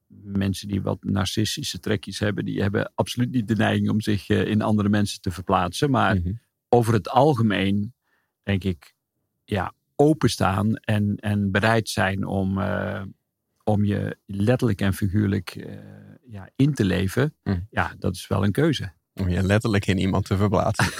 mensen 0.08 0.68
die 0.68 0.82
wat 0.82 1.04
narcistische 1.04 1.80
trekjes 1.80 2.18
hebben, 2.18 2.44
die 2.44 2.62
hebben 2.62 2.92
absoluut 2.94 3.30
niet 3.30 3.48
de 3.48 3.56
neiging 3.56 3.90
om 3.90 4.00
zich 4.00 4.28
eh, 4.28 4.46
in 4.46 4.62
andere 4.62 4.88
mensen 4.88 5.20
te 5.20 5.30
verplaatsen. 5.30 5.90
Maar 5.90 6.16
mhm. 6.16 6.32
over 6.68 6.92
het 6.92 7.08
algemeen 7.08 7.94
denk 8.42 8.64
ik, 8.64 8.94
ja, 9.44 9.72
openstaan 9.96 10.76
en, 10.76 11.16
en 11.16 11.50
bereid 11.50 11.88
zijn 11.88 12.26
om, 12.26 12.58
uh, 12.58 13.02
om 13.64 13.84
je 13.84 14.18
letterlijk 14.26 14.80
en 14.80 14.94
figuurlijk 14.94 15.54
uh, 15.54 15.74
ja, 16.26 16.48
in 16.56 16.74
te 16.74 16.84
leven. 16.84 17.34
Mhm. 17.42 17.60
Ja, 17.70 17.94
dat 17.98 18.14
is 18.14 18.26
wel 18.26 18.44
een 18.44 18.52
keuze. 18.52 18.92
Om 19.18 19.28
je 19.28 19.42
letterlijk 19.42 19.86
in 19.86 19.98
iemand 19.98 20.24
te 20.24 20.36
verplaatsen. 20.36 20.92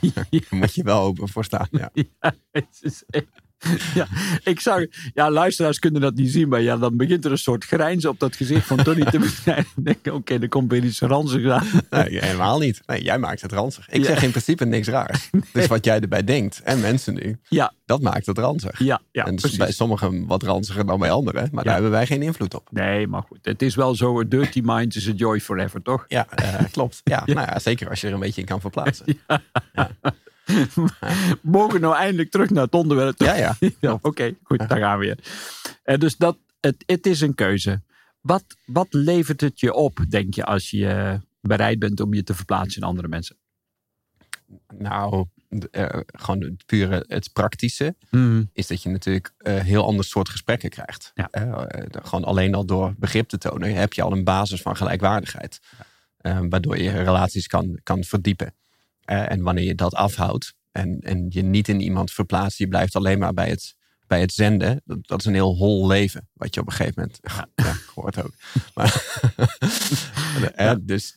ja. 0.14 0.26
Daar 0.30 0.42
moet 0.50 0.74
je 0.74 0.82
wel 0.82 1.00
open 1.00 1.28
voor 1.28 1.44
staan. 1.44 1.68
Ja, 1.70 1.90
ja 2.20 2.34
het 2.50 2.78
is 2.80 3.02
echt, 3.10 3.26
ja, 3.94 4.06
ik 4.44 4.60
zag, 4.60 4.80
ja, 5.14 5.30
luisteraars 5.30 5.78
kunnen 5.78 6.00
dat 6.00 6.14
niet 6.14 6.30
zien, 6.30 6.48
maar 6.48 6.60
ja, 6.60 6.76
dan 6.76 6.96
begint 6.96 7.24
er 7.24 7.30
een 7.30 7.38
soort 7.38 7.64
grijns 7.64 8.04
op 8.04 8.20
dat 8.20 8.36
gezicht 8.36 8.66
van 8.66 8.82
Tony 8.82 9.04
te 9.04 9.20
denk, 9.76 10.06
oké, 10.10 10.38
er 10.38 10.48
komt 10.48 10.70
weer 10.70 10.84
iets 10.84 11.00
ranzigs 11.00 11.48
aan. 11.48 11.66
Nee, 11.90 12.18
helemaal 12.18 12.58
niet. 12.58 12.80
Nee, 12.86 13.02
jij 13.02 13.18
maakt 13.18 13.40
het 13.40 13.52
ranzig. 13.52 13.88
Ik 13.88 14.04
zeg 14.04 14.22
in 14.22 14.30
principe 14.30 14.64
niks 14.64 14.88
raars. 14.88 15.30
Dus 15.52 15.66
wat 15.66 15.84
jij 15.84 16.00
erbij 16.00 16.24
denkt, 16.24 16.60
en 16.64 16.80
mensen 16.80 17.14
nu, 17.14 17.38
ja. 17.48 17.72
dat 17.84 18.00
maakt 18.00 18.26
het 18.26 18.38
ranzig. 18.38 18.78
Ja, 18.78 19.00
ja 19.12 19.26
en 19.26 19.36
dus 19.36 19.56
bij 19.56 19.72
sommigen 19.72 20.26
wat 20.26 20.42
ranziger 20.42 20.86
dan 20.86 20.98
bij 20.98 21.10
anderen, 21.10 21.48
maar 21.52 21.64
daar 21.64 21.72
hebben 21.72 21.90
wij 21.90 22.06
geen 22.06 22.22
invloed 22.22 22.54
op. 22.54 22.68
Nee, 22.70 23.06
maar 23.06 23.22
goed, 23.22 23.38
het 23.42 23.62
is 23.62 23.74
wel 23.74 23.94
zo, 23.94 24.20
a 24.20 24.24
dirty 24.24 24.60
mind 24.64 24.94
is 24.94 25.08
a 25.08 25.12
joy 25.12 25.40
forever, 25.40 25.82
toch? 25.82 26.04
Ja, 26.08 26.26
uh, 26.42 26.60
klopt. 26.70 27.00
Ja, 27.04 27.22
Nou 27.24 27.40
ja, 27.40 27.58
zeker 27.58 27.88
als 27.88 28.00
je 28.00 28.06
er 28.06 28.12
een 28.12 28.20
beetje 28.20 28.40
in 28.40 28.46
kan 28.46 28.60
verplaatsen. 28.60 29.20
Ja. 29.74 29.90
Mogen 31.40 31.80
nou 31.80 31.96
eindelijk 31.96 32.30
terug 32.30 32.50
naar 32.50 32.64
het 32.64 32.74
onderwerp? 32.74 33.20
Ja, 33.20 33.34
ja. 33.34 33.56
ja 33.80 33.98
Oké, 34.02 34.34
goed, 34.42 34.68
daar 34.68 34.78
gaan 34.78 34.98
we 34.98 35.04
weer. 35.04 35.18
En 35.82 36.00
dus 36.00 36.16
dat, 36.16 36.38
het, 36.60 36.82
het 36.86 37.06
is 37.06 37.20
een 37.20 37.34
keuze. 37.34 37.82
Wat, 38.20 38.44
wat 38.64 38.86
levert 38.90 39.40
het 39.40 39.60
je 39.60 39.74
op, 39.74 40.04
denk 40.08 40.34
je, 40.34 40.44
als 40.44 40.70
je 40.70 41.20
bereid 41.40 41.78
bent 41.78 42.00
om 42.00 42.14
je 42.14 42.22
te 42.22 42.34
verplaatsen 42.34 42.82
in 42.82 42.88
andere 42.88 43.08
mensen? 43.08 43.36
Nou, 44.78 45.26
uh, 45.70 45.86
gewoon 46.06 46.40
het 46.40 46.66
pure 46.66 47.04
het 47.08 47.32
praktische 47.32 47.94
hmm. 48.08 48.50
is 48.52 48.66
dat 48.66 48.82
je 48.82 48.88
natuurlijk 48.88 49.32
uh, 49.38 49.58
heel 49.58 49.86
ander 49.86 50.04
soort 50.04 50.28
gesprekken 50.28 50.70
krijgt. 50.70 51.12
Ja. 51.14 51.28
Uh, 51.32 51.62
gewoon 52.02 52.24
alleen 52.24 52.54
al 52.54 52.64
door 52.64 52.94
begrip 52.98 53.28
te 53.28 53.38
tonen 53.38 53.74
heb 53.74 53.92
je 53.92 54.02
al 54.02 54.12
een 54.12 54.24
basis 54.24 54.62
van 54.62 54.76
gelijkwaardigheid. 54.76 55.60
waardoor 56.22 56.78
je 56.78 56.90
relaties 56.90 57.46
kan, 57.46 57.80
kan 57.82 58.04
verdiepen. 58.04 58.54
Eh, 59.04 59.30
en 59.30 59.42
wanneer 59.42 59.64
je 59.64 59.74
dat 59.74 59.94
afhoudt 59.94 60.54
en, 60.72 61.00
en 61.00 61.26
je 61.28 61.42
niet 61.42 61.68
in 61.68 61.80
iemand 61.80 62.12
verplaatst, 62.12 62.58
je 62.58 62.68
blijft 62.68 62.96
alleen 62.96 63.18
maar 63.18 63.34
bij 63.34 63.48
het, 63.48 63.74
bij 64.06 64.20
het 64.20 64.32
zenden. 64.32 64.82
Dat, 64.84 64.98
dat 65.06 65.20
is 65.20 65.24
een 65.26 65.34
heel 65.34 65.56
hol 65.56 65.86
leven, 65.86 66.28
wat 66.32 66.54
je 66.54 66.60
op 66.60 66.66
een 66.66 66.72
gegeven 66.72 67.00
moment. 67.00 67.18
Ja, 67.22 67.48
ja 67.64 67.74
hoort 67.94 68.22
ook. 68.22 68.34
Maar, 68.74 69.20
ja. 70.56 70.74
dus 70.80 71.16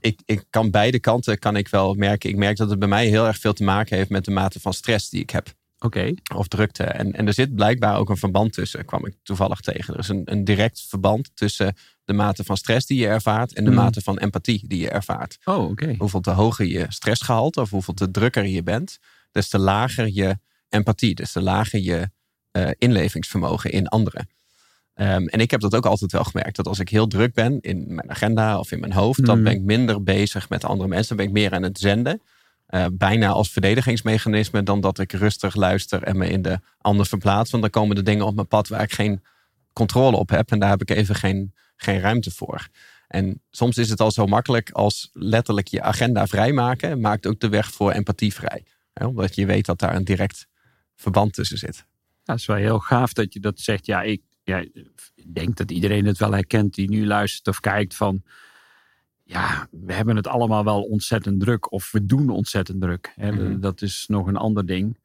ik, 0.00 0.20
ik 0.24 0.44
kan 0.50 0.70
beide 0.70 1.00
kanten 1.00 1.38
kan 1.38 1.56
ik 1.56 1.68
wel 1.68 1.94
merken. 1.94 2.30
Ik 2.30 2.36
merk 2.36 2.56
dat 2.56 2.70
het 2.70 2.78
bij 2.78 2.88
mij 2.88 3.06
heel 3.06 3.26
erg 3.26 3.38
veel 3.38 3.52
te 3.52 3.64
maken 3.64 3.96
heeft 3.96 4.10
met 4.10 4.24
de 4.24 4.30
mate 4.30 4.60
van 4.60 4.72
stress 4.74 5.08
die 5.08 5.20
ik 5.20 5.30
heb 5.30 5.54
Oké. 5.84 6.14
Of 6.36 6.48
drukte. 6.48 6.84
En, 6.84 7.12
en 7.12 7.26
er 7.26 7.34
zit 7.34 7.54
blijkbaar 7.54 7.98
ook 7.98 8.10
een 8.10 8.16
verband 8.16 8.52
tussen, 8.52 8.84
kwam 8.84 9.06
ik 9.06 9.14
toevallig 9.22 9.60
tegen. 9.60 9.94
Er 9.94 10.00
is 10.00 10.08
een, 10.08 10.22
een 10.24 10.44
direct 10.44 10.86
verband 10.88 11.30
tussen 11.34 11.76
de 12.12 12.18
mate 12.18 12.44
van 12.44 12.56
stress 12.56 12.86
die 12.86 12.98
je 12.98 13.06
ervaart 13.06 13.52
en 13.52 13.64
de 13.64 13.70
hmm. 13.70 13.78
mate 13.78 14.00
van 14.00 14.18
empathie 14.18 14.64
die 14.66 14.80
je 14.80 14.90
ervaart. 14.90 15.38
Oh, 15.44 15.70
oké. 15.70 15.94
Hoeveel 15.98 16.20
te 16.20 16.30
hoger 16.30 16.66
je 16.66 16.86
stressgehalte 16.88 17.60
of 17.60 17.70
hoeveel 17.70 17.94
te 17.94 18.10
drukker 18.10 18.46
je 18.46 18.62
bent, 18.62 18.98
des 19.30 19.48
te 19.48 19.58
lager 19.58 20.08
je 20.12 20.38
empathie, 20.68 21.14
des 21.14 21.32
te 21.32 21.42
lager 21.42 21.80
je 21.80 22.10
uh, 22.52 22.70
inlevingsvermogen 22.78 23.70
in 23.70 23.88
anderen. 23.88 24.28
Ehm, 24.94 25.26
en 25.26 25.40
ik 25.40 25.50
heb 25.50 25.60
dat 25.60 25.74
ook 25.74 25.86
altijd 25.86 26.12
wel 26.12 26.24
gemerkt. 26.24 26.56
Dat 26.56 26.66
als 26.66 26.78
ik 26.78 26.88
heel 26.88 27.06
druk 27.06 27.34
ben 27.34 27.60
in 27.60 27.94
mijn 27.94 28.10
agenda 28.10 28.58
of 28.58 28.72
in 28.72 28.80
mijn 28.80 28.92
hoofd, 28.92 29.24
dan 29.24 29.34
hmm. 29.34 29.44
ben 29.44 29.52
ik 29.52 29.60
minder 29.60 30.02
bezig 30.02 30.48
met 30.48 30.64
andere 30.64 30.88
mensen. 30.88 31.16
Dan 31.16 31.16
ben 31.16 31.26
ik 31.26 31.40
meer 31.42 31.52
aan 31.52 31.62
het 31.62 31.78
zenden. 31.78 32.22
Uh, 32.68 32.86
bijna 32.92 33.28
als 33.28 33.50
verdedigingsmechanisme 33.50 34.62
dan 34.62 34.80
dat 34.80 34.98
ik 34.98 35.12
rustig 35.12 35.54
luister 35.54 36.02
en 36.02 36.16
me 36.16 36.28
in 36.28 36.42
de 36.42 36.60
ander 36.78 37.06
verplaats. 37.06 37.50
Want 37.50 37.62
dan 37.62 37.72
komen 37.72 37.96
de 37.96 38.02
dingen 38.02 38.26
op 38.26 38.34
mijn 38.34 38.48
pad 38.48 38.68
waar 38.68 38.82
ik 38.82 38.92
geen 38.92 39.22
controle 39.72 40.16
op 40.16 40.30
heb. 40.30 40.50
En 40.50 40.58
daar 40.58 40.70
heb 40.70 40.80
ik 40.80 40.90
even 40.90 41.14
geen, 41.14 41.52
geen 41.76 42.00
ruimte 42.00 42.30
voor. 42.30 42.68
En 43.08 43.42
soms 43.50 43.78
is 43.78 43.90
het 43.90 44.00
al 44.00 44.10
zo 44.10 44.26
makkelijk 44.26 44.70
als 44.70 45.10
letterlijk 45.12 45.68
je 45.68 45.82
agenda 45.82 46.26
vrijmaken, 46.26 47.00
maakt 47.00 47.26
ook 47.26 47.40
de 47.40 47.48
weg 47.48 47.72
voor 47.72 47.92
empathie 47.92 48.34
vrij. 48.34 48.64
omdat 48.94 49.34
je 49.34 49.46
weet 49.46 49.66
dat 49.66 49.78
daar 49.78 49.94
een 49.94 50.04
direct 50.04 50.46
verband 50.96 51.34
tussen 51.34 51.58
zit. 51.58 51.76
Ja, 51.76 51.84
dat 52.24 52.38
is 52.38 52.46
wel 52.46 52.56
heel 52.56 52.78
gaaf 52.78 53.12
dat 53.12 53.32
je 53.32 53.40
dat 53.40 53.60
zegt. 53.60 53.86
Ja, 53.86 54.02
ik, 54.02 54.22
ja, 54.42 54.58
ik 55.14 55.34
denk 55.34 55.56
dat 55.56 55.70
iedereen 55.70 56.06
het 56.06 56.18
wel 56.18 56.32
herkent 56.32 56.74
die 56.74 56.88
nu 56.88 57.06
luistert 57.06 57.48
of 57.48 57.60
kijkt 57.60 57.94
van 57.94 58.22
ja, 59.24 59.68
we 59.70 59.92
hebben 59.92 60.16
het 60.16 60.26
allemaal 60.26 60.64
wel 60.64 60.82
ontzettend 60.82 61.40
druk. 61.40 61.72
Of 61.72 61.92
we 61.92 62.06
doen 62.06 62.28
ontzettend 62.30 62.80
druk. 62.80 63.12
Hè. 63.14 63.32
Mhm. 63.32 63.60
Dat 63.60 63.82
is 63.82 64.04
nog 64.08 64.26
een 64.26 64.36
ander 64.36 64.66
ding. 64.66 64.98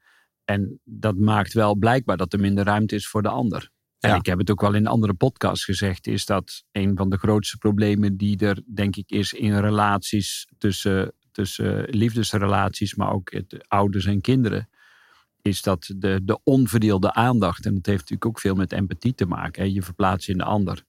En 0.44 0.80
dat 0.84 1.16
maakt 1.16 1.52
wel 1.52 1.74
blijkbaar 1.74 2.16
dat 2.16 2.32
er 2.32 2.40
minder 2.40 2.64
ruimte 2.64 2.94
is 2.94 3.08
voor 3.08 3.22
de 3.22 3.28
ander. 3.28 3.70
En 4.00 4.14
ik 4.14 4.26
heb 4.26 4.38
het 4.38 4.50
ook 4.50 4.60
wel 4.60 4.74
in 4.74 4.86
andere 4.86 5.14
podcasts 5.14 5.64
gezegd, 5.64 6.06
is 6.06 6.26
dat 6.26 6.64
een 6.72 6.96
van 6.96 7.10
de 7.10 7.16
grootste 7.16 7.58
problemen 7.58 8.16
die 8.16 8.38
er 8.38 8.62
denk 8.74 8.96
ik 8.96 9.10
is 9.10 9.32
in 9.32 9.58
relaties 9.58 10.48
tussen, 10.58 11.12
tussen 11.32 11.86
liefdesrelaties, 11.90 12.94
maar 12.94 13.12
ook 13.12 13.32
het, 13.32 13.68
ouders 13.68 14.04
en 14.04 14.20
kinderen, 14.20 14.68
is 15.42 15.62
dat 15.62 15.92
de, 15.96 16.20
de 16.24 16.40
onverdeelde 16.42 17.12
aandacht, 17.12 17.66
en 17.66 17.74
dat 17.74 17.86
heeft 17.86 18.00
natuurlijk 18.00 18.26
ook 18.26 18.40
veel 18.40 18.54
met 18.54 18.72
empathie 18.72 19.14
te 19.14 19.26
maken, 19.26 19.62
hè, 19.62 19.68
je 19.68 19.82
verplaatst 19.82 20.28
in 20.28 20.38
de 20.38 20.44
ander, 20.44 20.84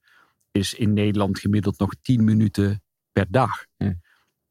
is 0.52 0.74
in 0.74 0.94
Nederland 0.94 1.40
gemiddeld 1.40 1.80
nog 1.80 1.94
10 2.02 2.24
minuten 2.24 2.82
per 3.12 3.26
dag. 3.30 3.66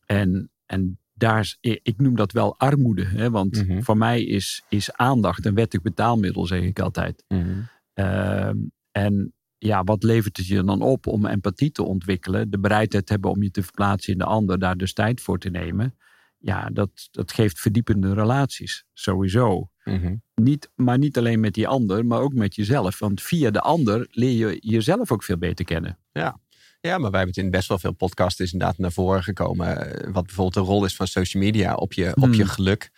En, 0.07 0.51
en 0.67 0.99
daar, 1.15 1.57
ik 1.61 1.95
noem 1.97 2.17
dat 2.17 2.33
wel 2.33 2.59
armoede. 2.59 3.05
Hè? 3.05 3.31
Want 3.31 3.67
mhm. 3.67 3.83
voor 3.83 3.97
mij 3.97 4.25
is, 4.25 4.63
is 4.69 4.93
aandacht 4.93 5.47
een 5.47 5.55
wettig 5.55 5.83
betaalmiddel, 5.83 6.47
zeg 6.47 6.63
ik 6.63 6.81
altijd. 6.81 7.25
Ehm, 7.27 7.61
en 8.91 9.33
ja, 9.59 9.85
wat 9.85 10.03
levert 10.03 10.37
het 10.37 10.47
je 10.47 10.65
dan 10.65 10.83
op 10.83 11.07
om 11.07 11.27
empathie 11.27 11.73
te 11.73 11.83
ontwikkelen? 11.83 12.51
De 12.51 12.59
bereidheid 12.59 13.09
hebben 13.09 13.31
om 13.31 13.43
je 13.43 13.51
te 13.51 13.63
verplaatsen 13.63 14.13
in 14.13 14.19
de 14.19 14.25
ander, 14.25 14.59
daar 14.59 14.77
dus 14.77 14.93
tijd 14.93 15.21
voor 15.21 15.39
te 15.39 15.51
nemen. 15.51 15.97
Ja, 16.39 16.71
dat, 16.73 17.09
dat 17.11 17.33
geeft 17.33 17.61
verdiepende 17.61 18.15
relaties, 18.15 18.85
sowieso. 18.93 19.71
Mhm. 19.85 20.17
niet, 20.35 20.71
maar 20.75 20.99
niet 20.99 21.19
alleen 21.19 21.41
met 21.41 21.55
die 21.55 21.69
ander, 21.69 22.07
maar 22.07 22.21
ook 22.21 22.33
met 22.33 22.55
jezelf. 22.55 22.99
Want 22.99 23.23
via 23.23 23.51
de 23.51 23.61
ander 23.61 24.07
leer 24.11 24.49
je 24.49 24.57
jezelf 24.61 25.13
ook 25.13 25.23
veel 25.23 25.39
beter 25.39 25.65
kennen. 25.65 25.99
Ja, 26.13 26.41
ja, 26.81 26.99
maar 26.99 27.11
wij 27.11 27.21
hebben 27.21 27.37
het 27.37 27.45
in 27.45 27.51
best 27.51 27.69
wel 27.69 27.79
veel 27.79 27.93
podcasts 27.93 28.41
inderdaad 28.41 28.79
naar 28.79 28.93
voren 28.93 29.23
gekomen. 29.23 29.67
Eh, 29.67 30.13
wat 30.13 30.27
bijvoorbeeld 30.27 30.67
de 30.67 30.73
rol 30.73 30.85
is 30.85 30.97
van 30.97 31.07
social 31.07 31.43
media 31.43 31.75
op 31.75 31.93
je, 31.93 32.17
op 32.17 32.33
je 32.33 32.43
hmm. 32.43 32.51
geluk. 32.51 32.91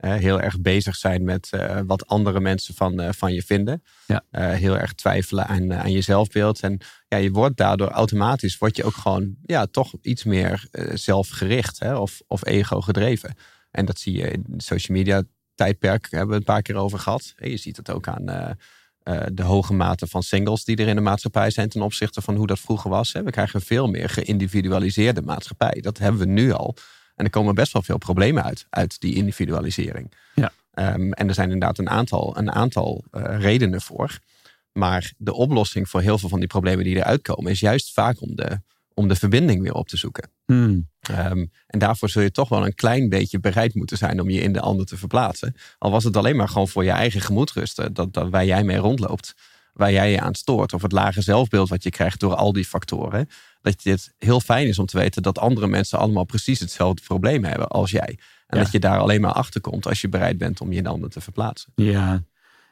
Heel 0.00 0.40
erg 0.40 0.60
bezig 0.60 0.96
zijn 0.96 1.24
met 1.24 1.50
uh, 1.54 1.80
wat 1.86 2.06
andere 2.06 2.40
mensen 2.40 2.74
van, 2.74 3.00
uh, 3.00 3.08
van 3.12 3.32
je 3.32 3.42
vinden. 3.42 3.82
Ja. 4.06 4.22
heel 4.54 4.78
erg 4.78 4.92
twijfelen 4.92 5.46
aan, 5.46 5.74
aan 5.74 5.92
je 5.92 6.00
zelfbeeld. 6.00 6.60
En 6.60 6.78
ja, 7.08 7.16
je 7.16 7.30
wordt 7.30 7.56
daardoor 7.56 7.88
automatisch, 7.88 8.58
word 8.58 8.76
je 8.76 8.84
ook 8.84 8.94
gewoon 8.94 9.34
ja, 9.46 9.66
toch 9.66 9.94
iets 10.02 10.24
meer 10.24 10.68
zelfgericht 10.94 11.78
hè, 11.78 11.96
of, 11.96 12.20
of 12.26 12.46
ego 12.46 12.80
gedreven. 12.80 13.34
En 13.70 13.84
dat 13.84 13.98
zie 13.98 14.16
je 14.16 14.30
in 14.30 14.44
social 14.56 14.96
media 14.96 15.22
tijdperk, 15.54 16.06
hebben 16.10 16.28
we 16.28 16.34
het 16.34 16.48
een 16.48 16.54
paar 16.54 16.62
keer 16.62 16.76
over 16.76 16.98
gehad. 16.98 17.34
Je 17.36 17.56
ziet 17.56 17.76
het 17.76 17.90
ook 17.90 18.08
aan 18.08 18.56
de 19.32 19.42
hoge 19.42 19.72
mate 19.72 20.06
van 20.06 20.22
singles 20.22 20.64
die 20.64 20.76
er 20.76 20.88
in 20.88 20.94
de 20.94 21.00
maatschappij 21.00 21.50
zijn 21.50 21.68
ten 21.68 21.82
opzichte 21.82 22.20
van 22.20 22.36
hoe 22.36 22.46
dat 22.46 22.60
vroeger 22.60 22.90
was. 22.90 23.12
We 23.12 23.30
krijgen 23.30 23.60
veel 23.60 23.88
meer 23.88 24.08
geïndividualiseerde 24.08 25.22
maatschappij. 25.22 25.80
Dat 25.80 25.98
hebben 25.98 26.20
we 26.20 26.26
nu 26.26 26.52
al. 26.52 26.76
En 27.20 27.26
er 27.26 27.32
komen 27.32 27.54
best 27.54 27.72
wel 27.72 27.82
veel 27.82 27.98
problemen 27.98 28.44
uit, 28.44 28.66
uit 28.70 29.00
die 29.00 29.14
individualisering. 29.14 30.12
Ja. 30.34 30.52
Um, 30.74 31.12
en 31.12 31.28
er 31.28 31.34
zijn 31.34 31.50
inderdaad 31.50 31.78
een 31.78 31.90
aantal, 31.90 32.36
een 32.38 32.52
aantal 32.52 33.04
uh, 33.12 33.40
redenen 33.40 33.80
voor. 33.80 34.18
Maar 34.72 35.12
de 35.16 35.32
oplossing 35.32 35.88
voor 35.88 36.00
heel 36.00 36.18
veel 36.18 36.28
van 36.28 36.38
die 36.38 36.48
problemen 36.48 36.84
die 36.84 36.96
eruit 36.96 37.22
komen, 37.22 37.50
is 37.50 37.60
juist 37.60 37.92
vaak 37.92 38.20
om 38.20 38.36
de 38.36 38.60
om 38.94 39.08
de 39.08 39.14
verbinding 39.16 39.62
weer 39.62 39.74
op 39.74 39.88
te 39.88 39.96
zoeken. 39.96 40.30
Hmm. 40.46 40.88
Ehm, 41.00 41.46
en 41.66 41.78
daarvoor 41.78 42.08
zul 42.08 42.22
je 42.22 42.30
toch 42.30 42.48
wel 42.48 42.66
een 42.66 42.74
klein 42.74 43.08
beetje 43.08 43.40
bereid 43.40 43.74
moeten 43.74 43.96
zijn 43.96 44.20
om 44.20 44.30
je 44.30 44.40
in 44.40 44.52
de 44.52 44.60
ander 44.60 44.86
te 44.86 44.96
verplaatsen. 44.96 45.56
Al 45.78 45.90
was 45.90 46.04
het 46.04 46.16
alleen 46.16 46.36
maar 46.36 46.48
gewoon 46.48 46.68
voor 46.68 46.84
je 46.84 46.90
eigen 46.90 47.20
gemoedrusten, 47.20 47.94
dat, 47.94 48.12
dat 48.12 48.30
waar 48.30 48.44
jij 48.44 48.64
mee 48.64 48.76
rondloopt, 48.76 49.34
waar 49.72 49.92
jij 49.92 50.10
je 50.10 50.20
aan 50.20 50.34
stoort, 50.34 50.72
of 50.72 50.82
het 50.82 50.92
lage 50.92 51.22
zelfbeeld 51.22 51.68
wat 51.68 51.82
je 51.82 51.90
krijgt 51.90 52.20
door 52.20 52.34
al 52.34 52.52
die 52.52 52.64
factoren. 52.64 53.28
Dat 53.62 53.82
dit 53.82 54.14
heel 54.18 54.40
fijn 54.40 54.66
is 54.66 54.78
om 54.78 54.86
te 54.86 54.98
weten 54.98 55.22
dat 55.22 55.38
andere 55.38 55.66
mensen 55.66 55.98
allemaal 55.98 56.24
precies 56.24 56.60
hetzelfde 56.60 57.02
probleem 57.02 57.44
hebben 57.44 57.68
als 57.68 57.90
jij. 57.90 58.18
En 58.46 58.58
dat 58.58 58.72
je 58.72 58.78
daar 58.78 58.98
alleen 58.98 59.20
maar 59.20 59.32
achter 59.32 59.60
komt 59.60 59.86
als 59.86 60.00
je 60.00 60.08
bereid 60.08 60.38
bent 60.38 60.60
om 60.60 60.70
je 60.70 60.76
in 60.76 60.82
de 60.82 60.88
ander 60.88 61.10
te 61.10 61.20
verplaatsen. 61.20 61.72
Ja, 61.74 62.22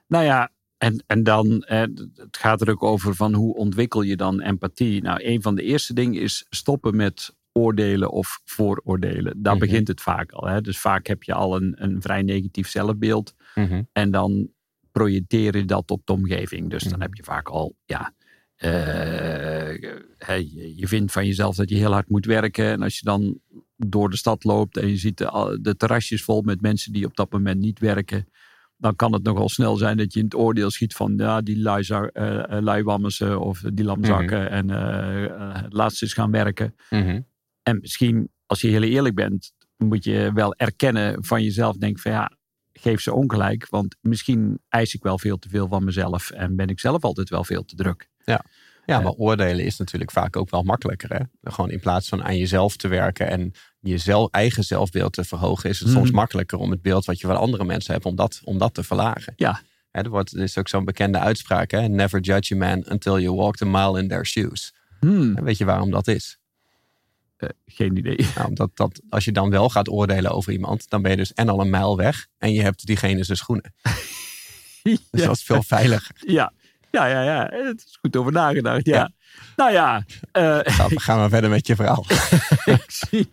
nou 0.07 0.25
ja, 0.25 0.51
en, 0.79 1.05
en 1.07 1.23
dan, 1.23 1.63
eh, 1.63 1.81
het 2.15 2.37
gaat 2.37 2.61
er 2.61 2.71
ook 2.71 2.83
over 2.83 3.15
van 3.15 3.35
hoe 3.35 3.55
ontwikkel 3.55 4.03
je 4.03 4.17
dan 4.17 4.41
empathie. 4.41 5.03
Nou, 5.03 5.25
een 5.25 5.43
van 5.43 5.55
de 5.55 5.63
eerste 5.63 5.95
dingen 5.95 6.21
is 6.21 6.47
stoppen 6.51 6.97
met 6.97 7.37
oordelen 7.53 8.11
of 8.11 8.41
vooroordelen. 8.45 9.43
Daar 9.43 9.57
mhm. 9.57 9.65
begint 9.65 9.89
het 9.89 10.01
vaak 10.01 10.33
al. 10.33 10.49
Hè? 10.49 10.61
Dus 10.61 10.79
vaak 10.79 11.07
heb 11.07 11.23
je 11.23 11.35
al 11.35 11.57
een, 11.57 11.75
een 11.77 12.03
vrij 12.03 12.23
negatief 12.23 12.69
zelfbeeld. 12.69 13.35
Mhm. 13.55 13.83
En 13.93 14.11
dan 14.11 14.49
projecteer 14.93 15.57
je 15.57 15.65
dat 15.65 15.91
op 15.91 16.07
de 16.07 16.13
omgeving. 16.13 16.71
Dus 16.71 16.83
dan 16.83 16.93
mhm. 16.93 17.01
heb 17.01 17.15
je 17.15 17.23
vaak 17.23 17.49
al, 17.49 17.77
ja, 17.85 18.13
uh, 18.65 19.77
je 20.77 20.89
vindt 20.89 21.13
van 21.13 21.27
jezelf 21.27 21.57
dat 21.57 21.69
je 21.69 21.77
heel 21.77 21.93
hard 21.93 22.09
moet 22.09 22.27
werken. 22.27 22.65
En 22.65 22.83
als 22.83 22.99
je 22.99 23.05
dan 23.05 23.41
door 23.77 24.11
de 24.11 24.17
stad 24.17 24.45
loopt 24.45 24.77
en 24.77 24.89
je 24.89 24.97
ziet 24.97 25.19
de, 25.19 25.59
de 25.63 25.77
terrasjes 25.77 26.23
vol 26.25 26.43
met 26.43 26.61
mensen 26.61 26.93
die 26.93 27.05
op 27.05 27.17
dat 27.17 27.33
moment 27.33 27.61
niet 27.61 27.79
werken 27.79 28.27
dan 28.79 28.97
kan 28.97 29.13
het 29.13 29.23
nogal 29.23 29.49
snel 29.49 29.77
zijn 29.77 29.97
dat 29.97 30.13
je 30.13 30.19
in 30.19 30.25
het 30.25 30.35
oordeel 30.35 30.71
schiet 30.71 30.95
van 30.95 31.15
ja, 31.17 31.41
die 31.41 31.59
luiwammers 32.61 33.21
uh, 33.21 33.41
of 33.41 33.61
die 33.75 33.85
lamzakken 33.85 34.43
mhm. 34.43 34.53
en 34.53 34.69
uh, 34.69 35.63
het 35.63 35.73
laatste 35.73 36.05
is 36.05 36.13
gaan 36.13 36.31
werken. 36.31 36.75
Mhm. 36.91 37.21
En 37.63 37.79
misschien, 37.81 38.29
als 38.47 38.61
je 38.61 38.69
heel 38.69 38.83
eerlijk 38.83 39.15
bent, 39.15 39.53
moet 39.77 40.05
je 40.05 40.31
wel 40.35 40.55
erkennen 40.55 41.25
van 41.25 41.43
jezelf, 41.43 41.77
denk 41.77 41.99
van 41.99 42.13
ja, 42.13 42.33
geef 42.73 43.01
ze 43.01 43.13
ongelijk, 43.13 43.67
want 43.69 43.97
misschien 44.01 44.61
eis 44.69 44.95
ik 44.95 45.03
wel 45.03 45.19
veel 45.19 45.39
te 45.39 45.49
veel 45.49 45.69
van 45.69 45.85
mezelf 45.85 46.31
en 46.31 46.57
ben 46.57 46.69
ik 46.69 46.81
zelf 46.81 47.05
altijd 47.05 47.29
wel 47.29 47.45
veel 47.45 47.65
te 47.65 47.77
druk. 47.77 48.09
Ja. 48.29 48.45
Ja, 48.87 49.01
maar 49.01 49.13
oordelen 49.13 49.65
is 49.65 49.77
natuurlijk 49.77 50.11
vaak 50.11 50.37
ook 50.37 50.51
wel 50.51 50.63
makkelijker. 50.63 51.13
Hè? 51.13 51.51
Gewoon 51.51 51.71
in 51.71 51.81
plaats 51.81 52.09
van 52.09 52.25
aan 52.25 52.37
jezelf 52.37 52.77
te 52.77 52.89
werken 52.89 53.29
en 53.29 53.53
je 53.81 53.99
zelf, 53.99 54.31
eigen 54.31 54.65
zelfbeeld 54.65 55.13
te 55.13 55.25
verhogen, 55.25 55.71
is 55.71 55.81
het 55.81 55.89
soms 55.89 56.09
mhm. 56.09 56.17
makkelijker 56.17 56.59
om 56.59 56.71
het 56.71 56.83
beeld 56.83 57.05
wat 57.05 57.21
je 57.21 57.27
van 57.27 57.37
andere 57.37 57.65
mensen 57.65 57.93
hebt, 57.93 58.05
om 58.05 58.17
dat, 58.17 58.41
om 58.45 58.59
dat 58.59 58.75
te 58.75 58.83
verlagen. 58.83 59.33
Ja. 59.37 59.61
Hè, 59.91 60.03
er, 60.03 60.11
wordt, 60.11 60.33
er 60.33 60.43
is 60.43 60.59
ook 60.59 60.69
zo'n 60.69 60.85
bekende 60.85 61.19
uitspraak: 61.19 61.71
hè? 61.71 61.89
Never 61.89 62.21
judge 62.21 62.55
a 62.55 62.57
man 62.57 62.85
until 62.91 63.19
you 63.19 63.37
walked 63.37 63.63
a 63.63 63.67
mile 63.67 64.03
in 64.03 64.09
their 64.09 64.27
shoes. 64.27 64.75
Hmm. 65.01 65.35
weet 65.35 65.59
je 65.59 65.65
waarom 65.65 65.91
dat 65.91 66.09
is? 66.09 66.39
Uh, 67.39 67.49
geen 67.67 67.97
idee. 67.97 68.27
Nou, 68.35 68.49
omdat 68.49 68.71
dat, 68.75 69.01
als 69.11 69.25
je 69.25 69.33
dan 69.33 69.51
wel 69.51 69.69
gaat 69.69 69.89
oordelen 69.89 70.31
over 70.31 70.53
iemand, 70.53 70.89
dan 70.89 71.03
ben 71.03 71.11
je 71.11 71.17
dus 71.17 71.33
en 71.33 71.49
al 71.49 71.61
een 71.61 71.71
mijl 71.71 71.97
weg 71.97 72.27
en 72.39 72.53
je 72.53 72.63
hebt 72.63 72.87
diegene 72.87 73.25
zijn 73.25 73.39
schoenen. 73.39 73.75
Dus 75.11 75.23
dat 75.25 75.37
is 75.37 75.43
veel 75.43 75.63
veiliger. 75.63 76.17
Ja, 76.27 76.53
ja, 76.91 77.07
ja, 77.07 77.23
ja. 77.23 77.51
Het 77.51 77.85
is 77.87 77.99
goed 78.01 78.17
over 78.17 78.33
nagedacht. 78.33 78.87
Ja. 78.87 79.11
Nou 79.57 79.73
ja. 79.73 80.05
Uh, 80.33 80.59
gaan, 81.07 81.23
we, 81.23 81.29
verder 81.29 81.51
met 81.51 81.67
je 81.67 81.77
verhaal. 81.77 82.05
ik 82.65 82.85
zie. 82.87 83.31